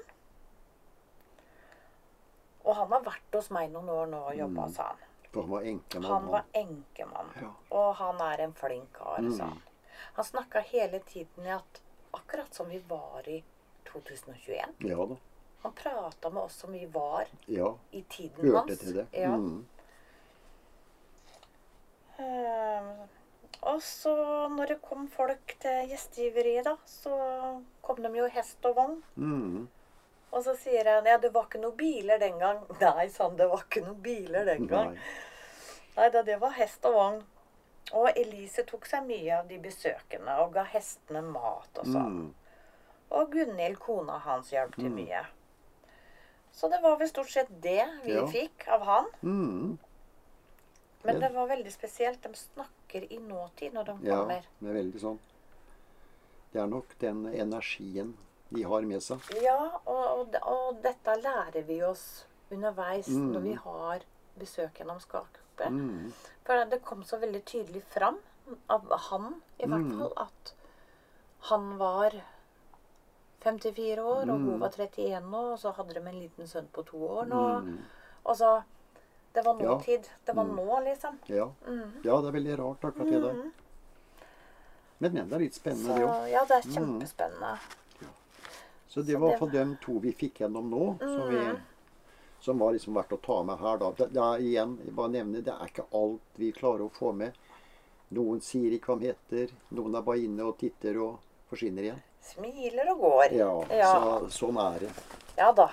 [2.65, 4.97] Og han har vært hos meg noen år nå og jobba, sa han.
[5.31, 6.11] For han var enkemann.
[6.11, 7.29] Han var enkemann.
[7.41, 7.49] Ja.
[7.69, 9.37] Og han er en flink kar, Mm.
[9.37, 9.61] sa han.
[10.13, 11.81] Han snakka hele tiden i at
[12.13, 13.43] akkurat som vi var i
[13.85, 14.73] 2021.
[14.79, 15.15] Ja da.
[15.63, 17.75] Han prata med oss som vi var Ja.
[17.91, 18.79] i tiden Hørte hans.
[18.79, 19.07] til det.
[19.13, 19.35] Ja.
[19.37, 19.65] Mm.
[22.19, 22.89] Ehm,
[23.61, 24.13] og så
[24.49, 27.15] når det kom folk til gjestgiveriet, da, så
[27.81, 29.03] kom de jo hest og vogn.
[29.15, 29.67] Mm.
[30.31, 32.61] Og så sier han ja, det var ikke noen biler den gang.
[32.81, 34.95] Nei, sa han, det var ikke noen biler den gang.
[35.97, 36.09] Nei.
[36.13, 37.21] Da, det var hest og vogn.
[37.97, 42.17] Og Elise tok seg mye av de besøkende og ga hestene mat og sånn.
[42.21, 42.29] Mm.
[43.11, 45.25] Og Gunhild, kona hans, hjalp til mye.
[46.55, 48.23] Så det var vel stort sett det vi Ja.
[48.27, 49.09] fikk av han.
[49.21, 49.77] Mm.
[51.03, 52.21] Men det var veldig spesielt.
[52.23, 54.45] De snakker i nåtid når de kommer.
[54.47, 55.19] Ja, det er veldig sånn.
[56.53, 58.15] Det er nok den energien
[58.53, 59.19] de har med seg.
[59.41, 63.31] Ja, og, og, og dette lærer vi oss underveis Mm.
[63.33, 63.99] når vi har
[64.39, 65.69] besøk gjennom skakgruppe.
[65.69, 66.11] Mm.
[66.45, 68.17] For det kom så veldig tydelig fram
[68.69, 69.97] av han, i hvert Mm.
[69.99, 70.53] fall, at
[71.51, 72.11] han var
[73.41, 74.59] 54 år, og hun Mm.
[74.59, 77.61] var 31 nå, og så hadde de en liten sønn på to år nå.
[77.61, 77.79] Mm.
[78.25, 78.63] Og så
[79.33, 79.79] Det var Ja.
[79.79, 80.55] tid, Det var Mm.
[80.57, 81.17] nå, liksom.
[81.29, 81.45] Ja.
[81.65, 82.01] Mm.
[82.03, 83.33] ja, det er veldig rart akkurat det der.
[84.99, 86.29] Men, men det er litt spennende, Så det òg.
[86.31, 87.59] ja, det er kjempespennende.
[88.91, 90.85] Så det var var hvert iallfall de to vi fikk gjennom nå.
[90.99, 91.59] Som vi, Mhm.
[92.41, 93.77] som var liksom verdt å ta med her.
[93.77, 93.91] da.
[93.91, 97.31] Det, er igjen, jeg bare nevner, det er ikke alt vi klarer å få med.
[98.11, 99.53] Noen sier ikke hva de heter.
[99.71, 101.19] Noen er bare inne og titter og
[101.49, 102.01] forsvinner igjen.
[102.21, 103.31] Smiler og går.
[103.31, 103.93] Ja, Ja.
[103.93, 104.89] Så, sånn er det.
[105.37, 105.69] Ja da.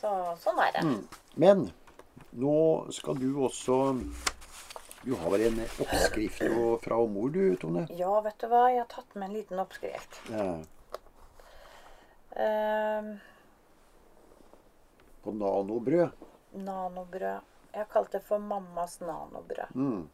[0.00, 1.04] Så, sånn er det.
[1.36, 1.72] Men
[2.36, 3.78] nå skal du også
[5.04, 6.42] Du har vel en oppskrift
[6.84, 7.88] fra mor du, Tone?
[7.90, 8.68] Ja, vet du hva?
[8.70, 10.20] Jeg har tatt med en liten oppskrift.
[10.30, 10.60] Ja.
[12.36, 13.18] Ehm,
[15.22, 16.10] På nanobrød.
[16.52, 17.40] nanobrød.
[17.72, 19.74] Jeg har kalt det for mammas nanobrød.
[19.74, 20.08] Mm.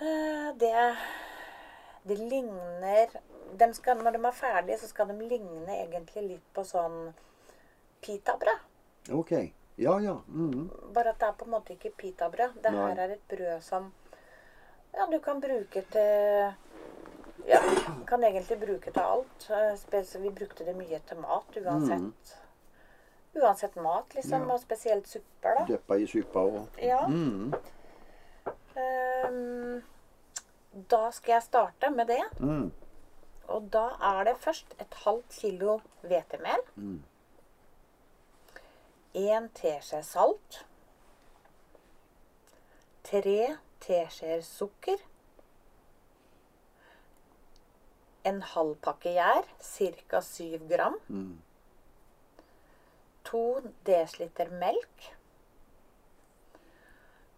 [0.00, 0.96] Eh, Det,
[2.02, 3.06] det ligner
[3.58, 7.12] de skal, Når de er ferdige, så skal de ligne egentlig litt på sånn
[8.00, 8.58] pitabrød.
[9.12, 9.32] Ok.
[9.78, 10.14] Ja, ja.
[10.28, 10.70] Mm.
[10.94, 12.62] Bare at det er på en måte ikke pitabrød.
[12.62, 13.92] Det her er et brød som
[14.94, 16.52] ja, du kan bruke til
[17.48, 17.58] Ja,
[18.06, 19.50] kan egentlig bruke til alt.
[19.50, 22.36] Eh, Vi brukte det mye til mat uansett.
[23.34, 24.42] Uansett mat, liksom.
[24.42, 24.48] Mm.
[24.48, 24.54] Ja.
[24.54, 25.64] Og spesielt supper, da.
[25.68, 27.06] Døppa i suppa og Ja.
[27.06, 27.54] mm.
[28.76, 29.82] Um,
[30.90, 32.22] da skal jeg starte med det.
[32.40, 32.72] Mm.
[33.48, 36.62] Og da er det først et halvt kilo hvetemel.
[36.76, 37.02] Mm.
[39.14, 40.62] En teskje salt.
[43.04, 44.96] Tre teskjeer sukker.
[48.28, 50.20] En halv pakke gjær, ca.
[50.22, 50.98] 7 gram.
[51.08, 51.40] Mm.
[53.28, 53.42] To
[53.86, 55.10] desiliter melk.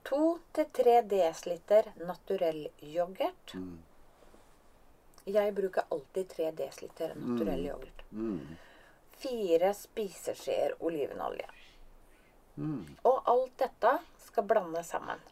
[0.05, 0.21] To
[0.53, 3.55] til tre desiliter naturell yoghurt.
[3.57, 3.79] Mm.
[5.25, 8.03] Jeg bruker alltid 3 dl naturell yoghurt.
[8.11, 8.57] Mm.
[9.17, 11.49] Fire spiseskjeer olivenolje.
[12.57, 12.97] Mm.
[13.09, 13.95] Og alt dette
[14.27, 15.23] skal blandes sammen.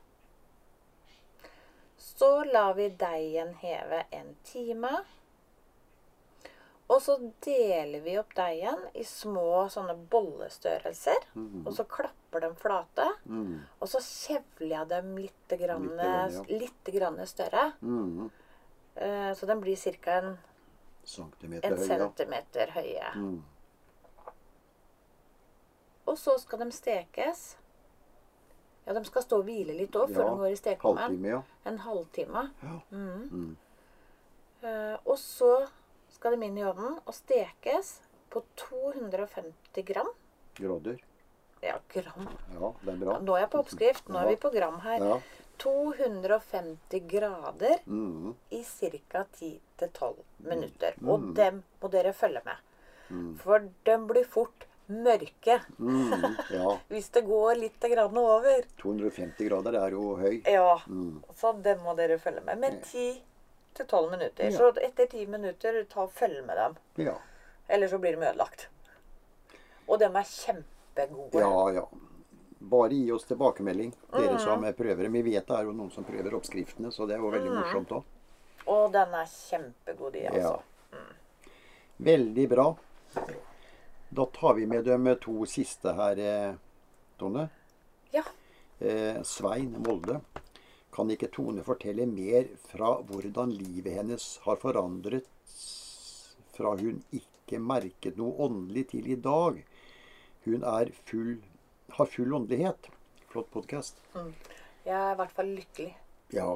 [1.96, 4.94] Så lar vi deigen heve en time.
[6.92, 7.14] Og så
[7.46, 11.22] deler vi opp deigen i små sånne bollestørrelser.
[11.38, 11.62] Mhm.
[11.66, 13.06] Og så klapper de flate.
[13.24, 13.62] Mm.
[13.80, 16.58] Og så kjevler jeg dem litt, grann, Litt grann, ja.
[16.60, 17.64] litt grann større.
[17.80, 18.28] Mm.
[18.96, 20.18] Uh, Så den blir ca.
[20.18, 20.38] en,
[21.04, 23.08] Centimeter en høy, centimeter høye.
[23.16, 23.42] Mm.
[26.06, 27.56] Og så skal de stekes.
[28.84, 31.24] Ja, de skal stå og hvile litt òg før Ja, de går i stekeovnen.
[31.24, 31.42] Ja.
[31.64, 32.50] En halvtime.
[32.62, 32.78] ja.
[32.90, 33.28] Mm.
[33.30, 33.56] Mm.
[34.62, 35.66] Eh, og så
[36.22, 37.96] skal de inn i ovnen og stekes
[38.30, 40.06] på 250 gram.
[40.54, 41.00] Grader.
[41.62, 42.28] Ja, gram.
[42.54, 43.16] Ja, det er bra.
[43.22, 44.08] Nå er jeg på oppskrift.
[44.10, 45.02] Nå er vi på gram her.
[45.02, 45.16] Ja.
[45.62, 48.34] 250 grader Mm.
[48.50, 49.24] i ca.
[49.78, 50.94] 10-12 minutter.
[51.00, 51.08] Mm.
[51.10, 52.56] Og dem må dere følge med.
[53.10, 53.36] Mm.
[53.38, 56.36] For de blir fort mørke Mm.
[56.50, 56.78] Ja.
[56.88, 58.62] hvis det går litt grann over.
[58.78, 60.42] 250 grader er jo høy.
[60.46, 61.22] Ja, Mm.
[61.34, 62.58] så dem må dere følge med.
[62.58, 63.22] Men 10-12
[64.10, 64.44] minutter.
[64.44, 64.58] Ja.
[64.58, 66.76] Så etter ti minutter, ta og følg med dem.
[67.06, 67.14] Ja.
[67.68, 68.68] Eller så blir de ødelagt.
[69.88, 71.38] Og dem er kjempegode.
[71.40, 71.86] ja, ja.
[72.60, 74.20] Bare gi oss tilbakemelding, Mm.
[74.20, 75.08] dere som prøver.
[75.10, 77.56] Vi vet det er jo noen som prøver oppskriftene, så det er jo veldig Mm.
[77.58, 78.04] morsomt òg.
[78.66, 80.62] Og den er kjempegod, de, altså.
[80.92, 80.98] Ja.
[81.98, 82.76] Veldig bra.
[84.10, 86.54] Da tar vi med dem to siste her, eh,
[87.18, 87.48] Tone.
[88.12, 88.22] Ja.
[88.80, 90.20] Eh, Svein Molde.
[90.92, 95.28] Kan ikke Tone fortelle mer fra hvordan livet hennes har forandret
[96.52, 99.62] fra hun ikke merket noe åndelig til i dag?
[100.44, 101.38] Hun er full,
[101.96, 102.90] har full åndelighet.
[103.32, 104.02] Flott podkast.
[104.84, 105.94] Jeg er i hvert fall lykkelig.
[106.36, 106.50] Ja.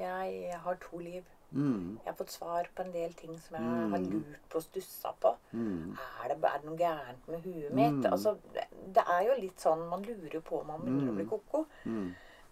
[0.00, 1.22] Jeg har to liv.
[1.50, 4.62] Mm, Jeg har fått svar på en del ting som jeg har lurt på og
[4.62, 5.32] stussa på.
[5.52, 7.96] mm, Er det, er det noe gærent med huet mitt?
[7.98, 8.12] Mm.
[8.12, 11.64] Altså, det, er jo litt sånn Man lurer på om man begynner å bli ko-ko.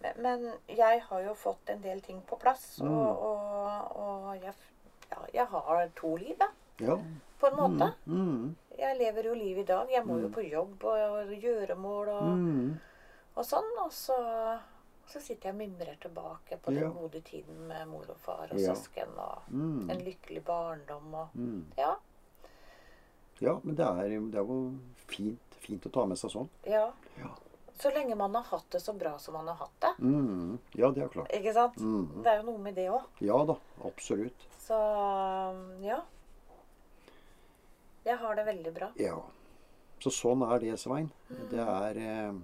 [0.02, 2.78] Mm, Men, jeg har jo fått en del ting på plass.
[2.82, 2.90] Mm.
[2.90, 4.54] Og, og, og jeg,
[5.10, 6.48] ja, jeg har to liv, da.
[6.80, 6.98] ja.
[7.38, 7.92] På en måte.
[8.06, 9.90] Mm, Jeg lever jo livet i dag.
[9.90, 12.72] Jeg må jo på jobb og gjøremål og, mm,
[13.38, 13.68] og sånn.
[13.84, 14.16] Og så,
[15.06, 16.80] så sitter jeg og mimrer tilbake på Ja.
[16.80, 18.74] den gode tiden med mor og far og Ja.
[18.74, 19.14] søsken.
[19.18, 21.64] Og mm, en lykkelig barndom og mm.
[21.78, 21.94] Ja.
[23.40, 24.74] Ja, men det er, det er jo
[25.06, 26.48] fint, fint å ta med seg sånn.
[26.66, 26.88] ja.
[27.22, 27.30] Ja.
[27.78, 29.92] Så lenge man har hatt det så bra som man har hatt det.
[30.02, 31.32] Mm, ja, det er klart.
[31.34, 31.76] Ikke sant?
[31.78, 32.22] Mm.
[32.24, 33.04] Det er jo noe med det òg.
[33.22, 33.54] Ja da,
[33.86, 34.46] absolutt.
[34.58, 34.78] Så
[35.84, 36.00] ja.
[38.08, 38.90] Jeg har det veldig bra.
[38.98, 39.18] Ja.
[40.02, 41.10] Så sånn er det, Svein.
[41.28, 42.38] Det er eh,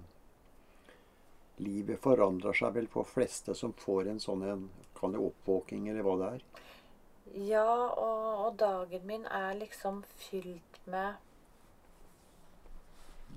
[1.63, 4.65] Livet forandrer seg vel for fleste som får en sånn en
[4.95, 6.43] Kall det oppvåking, eller hva det er.
[7.49, 7.67] Ja,
[7.99, 11.19] og, og dagen min er liksom fylt med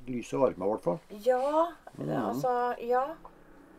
[0.08, 0.98] Lys og varme, i hvert fall.
[1.24, 1.66] Ja,
[2.28, 3.04] altså Ja.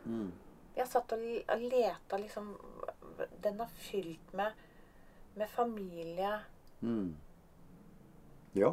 [0.06, 0.32] Mm.
[0.78, 1.20] Jeg satt og
[1.50, 2.54] og leta liksom
[3.44, 4.52] Den er fylt med,
[5.36, 6.40] med familie.
[6.82, 7.16] Mm.
[8.56, 8.72] Ja.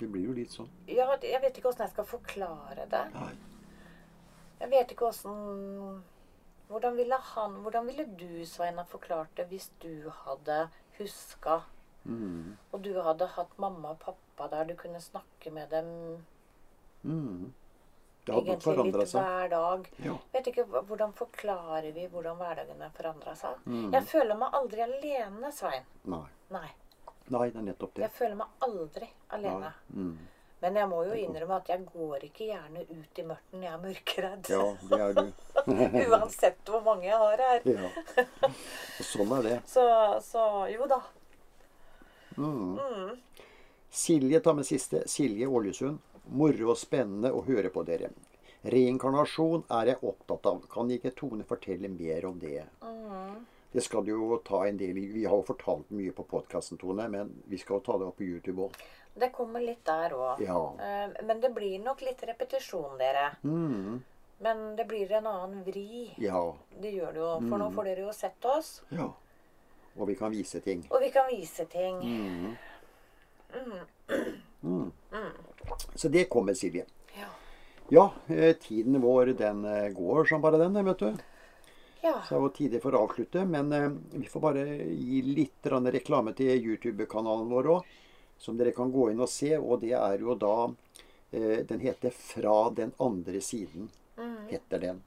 [0.00, 0.68] Det blir jo litt sånn.
[0.88, 3.02] Ja, jeg vet ikke åssen jeg skal forklare det.
[3.14, 3.32] Nei.
[4.60, 6.02] Jeg vet ikke åssen
[6.68, 10.68] hvordan ville, han, hvordan ville du, Svein, ha forklart det hvis du hadde
[10.98, 11.62] huska,
[12.04, 12.56] Mm.
[12.72, 15.86] og du hadde hatt mamma og pappa der du kunne snakke med dem
[17.04, 17.52] Mm.
[18.24, 19.24] Det nok egentlig forandra litt seg.
[19.26, 19.88] hver dag?
[20.04, 20.14] Ja.
[20.32, 23.58] Vet ikke, Hvordan forklarer vi hvordan hverdagen har forandra seg?
[23.66, 23.90] Mm.
[23.92, 25.84] Jeg føler meg aldri alene, Svein.
[26.08, 26.22] Nei.
[26.54, 26.68] Nei.
[27.28, 28.06] Nei, det er nettopp det.
[28.06, 29.72] Jeg føler meg aldri alene.
[29.92, 30.14] Mm.
[30.64, 33.72] Men jeg må jo innrømme at jeg går ikke gjerne ut i mørket når jeg
[33.74, 34.48] er mørkeredd.
[34.48, 35.26] Ja, det er du.
[36.14, 37.66] Uansett hvor mange jeg har her.
[37.68, 37.90] Ja.
[38.48, 39.58] Og sånn er det.
[39.68, 39.84] Så,
[40.24, 41.02] så jo da.
[42.38, 42.80] Mm.
[42.80, 43.12] Mm.
[43.92, 45.04] Silje tar med siste.
[45.12, 46.00] Silje Ålesund.
[46.32, 48.10] Moro og spennende å høre på dere.
[48.64, 50.62] Reinkarnasjon er jeg opptatt av.
[50.72, 52.64] Kan ikke Tone fortelle mer om det?
[52.80, 53.44] Mm.
[53.74, 55.06] Det skal du jo ta en del i.
[55.12, 58.16] Vi har jo fortalt mye på podkasten, Tone, men vi skal jo ta det opp
[58.20, 58.78] på YouTube òg.
[59.14, 60.40] Det kommer litt der òg.
[60.42, 60.60] Ja.
[61.22, 63.28] Men det blir nok litt repetisjon, dere.
[63.42, 64.00] Mm.
[64.46, 66.08] Men det blir en annen vri.
[66.22, 66.40] Ja.
[66.80, 67.28] Det gjør det jo.
[67.50, 68.80] For nå får dere jo sett oss.
[68.94, 69.10] ja.
[69.94, 70.80] Og vi kan vise ting.
[70.90, 72.00] Og vi kan vise ting.
[72.02, 72.56] Mm.
[74.62, 74.90] Mm.
[75.94, 76.84] Så det kommer, Silje.
[77.18, 77.28] Ja.
[77.88, 81.12] Ja, eh, tiden vår den eh, går som bare den, vet du.
[82.02, 82.14] ja.
[82.28, 83.44] Så det var tidlig for å avslutte.
[83.44, 87.94] Men eh, vi får bare gi litt reklame til YouTube-kanalen vår òg.
[88.38, 89.56] Som dere kan gå inn og se.
[89.58, 90.72] Og det er jo da
[91.34, 93.88] Den heter 'Fra den andre siden'.
[94.48, 95.02] heter den.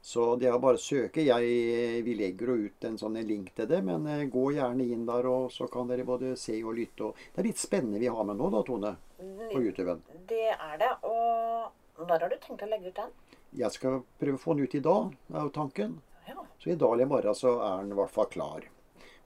[0.00, 1.22] Så det er bare å søke.
[1.22, 3.82] Jeg, vi legger jo ut en sånn link til det.
[3.84, 7.10] Men eh, gå gjerne inn der, og så kan dere både se og lytte.
[7.10, 8.94] Og det er litt spennende vi har med nå, da, Tone.
[9.20, 10.00] På YouTuben.
[10.30, 10.92] Det er det.
[11.04, 13.12] Og når har du tenkt å legge ut den?
[13.60, 15.98] Jeg skal prøve å få den ut i dag, er jo tanken.
[16.28, 16.44] Ja.
[16.62, 18.68] Så i dag eller i morgen så er den i hvert fall klar.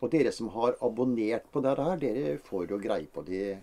[0.00, 3.60] Og dere som har abonnert på det her, dere får jo greie på det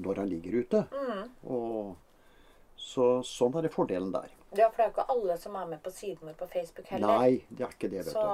[0.00, 0.82] når den ligger ute.
[0.94, 1.28] Mm.
[1.54, 4.32] Og så sånn er det fordelen der.
[4.54, 6.86] Ja, for det er jo ikke alle som er med på siden vår på Facebook
[6.94, 7.06] heller.
[7.18, 8.24] Nei, det er ikke det, vet Så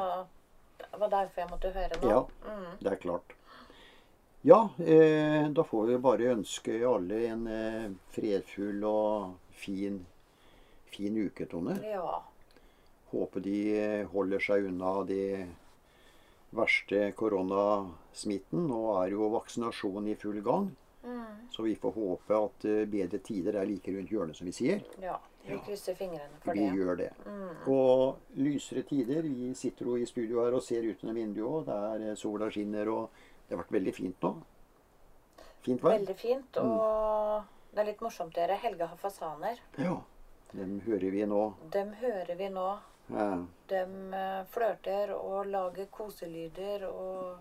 [0.80, 2.08] det var derfor jeg måtte høre nå.
[2.10, 2.78] Ja, Mm.
[2.80, 3.32] det er klart.
[4.42, 9.98] Ja, eh, da får vi bare ønske alle en eh, fredfull og fin,
[10.94, 11.76] fin uke, Tone.
[11.84, 12.22] Ja.
[13.12, 15.46] Håper de eh, holder seg unna de
[16.56, 18.66] verste koronasmitten.
[18.70, 20.70] Nå er jo vaksinasjonen i full gang.
[21.04, 21.48] Mm.
[21.52, 24.82] Så vi får håpe at eh, bedre tider er like rundt hjørnet, som vi sier.
[25.02, 25.18] ja.
[25.44, 25.58] Vi Ja.
[25.64, 26.74] krysser fingrene for Vi det.
[26.76, 27.10] gjør det.
[27.26, 27.68] Mm.
[27.72, 29.22] Og lysere tider.
[29.22, 31.66] Vi sitter jo i studio her og ser utenom vinduet, òg.
[31.66, 33.10] der eh, sola skinner, og
[33.48, 34.34] det har vært veldig fint nå.
[35.62, 35.98] Fint vær.
[35.98, 36.56] Veldig fint.
[36.56, 37.42] Og
[37.74, 38.56] det er litt morsomt, dere.
[38.56, 39.58] Helge har fasaner.
[39.78, 39.96] Ja.
[40.52, 41.54] Dem hører vi nå.
[41.70, 42.78] Dem hører vi nå.
[43.10, 43.44] Ja.
[43.68, 47.38] Dem eh, flørter og lager koselyder og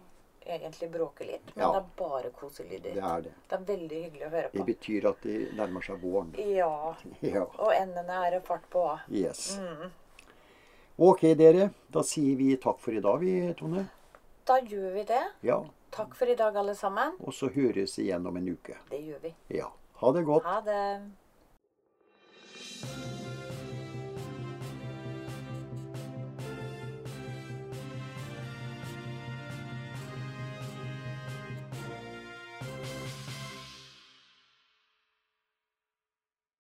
[0.55, 1.55] egentlig bråker litt.
[1.55, 1.71] Men Ja.
[1.71, 2.93] det er bare koselyder.
[2.93, 3.33] Det er det.
[3.49, 4.57] Det er veldig hyggelig å høre på.
[4.57, 6.33] Det betyr at det nærmer seg våren.
[6.37, 6.95] Ja.
[7.21, 7.45] Ja.
[7.57, 8.85] Og endene er det fart på.
[9.11, 9.57] Yes.
[9.59, 9.91] Mm.
[10.99, 11.69] Ok, dere.
[11.91, 13.85] Da sier vi takk for i dag, vi, Tone.
[14.45, 15.23] Da gjør vi det.
[15.43, 15.61] Ja.
[15.91, 17.15] Takk for i dag, alle sammen.
[17.19, 18.75] Og så høres igjen om en uke.
[18.89, 19.33] Det gjør vi.
[19.49, 19.69] Ja.
[20.01, 20.43] Ha det godt.
[20.43, 20.85] Ha det.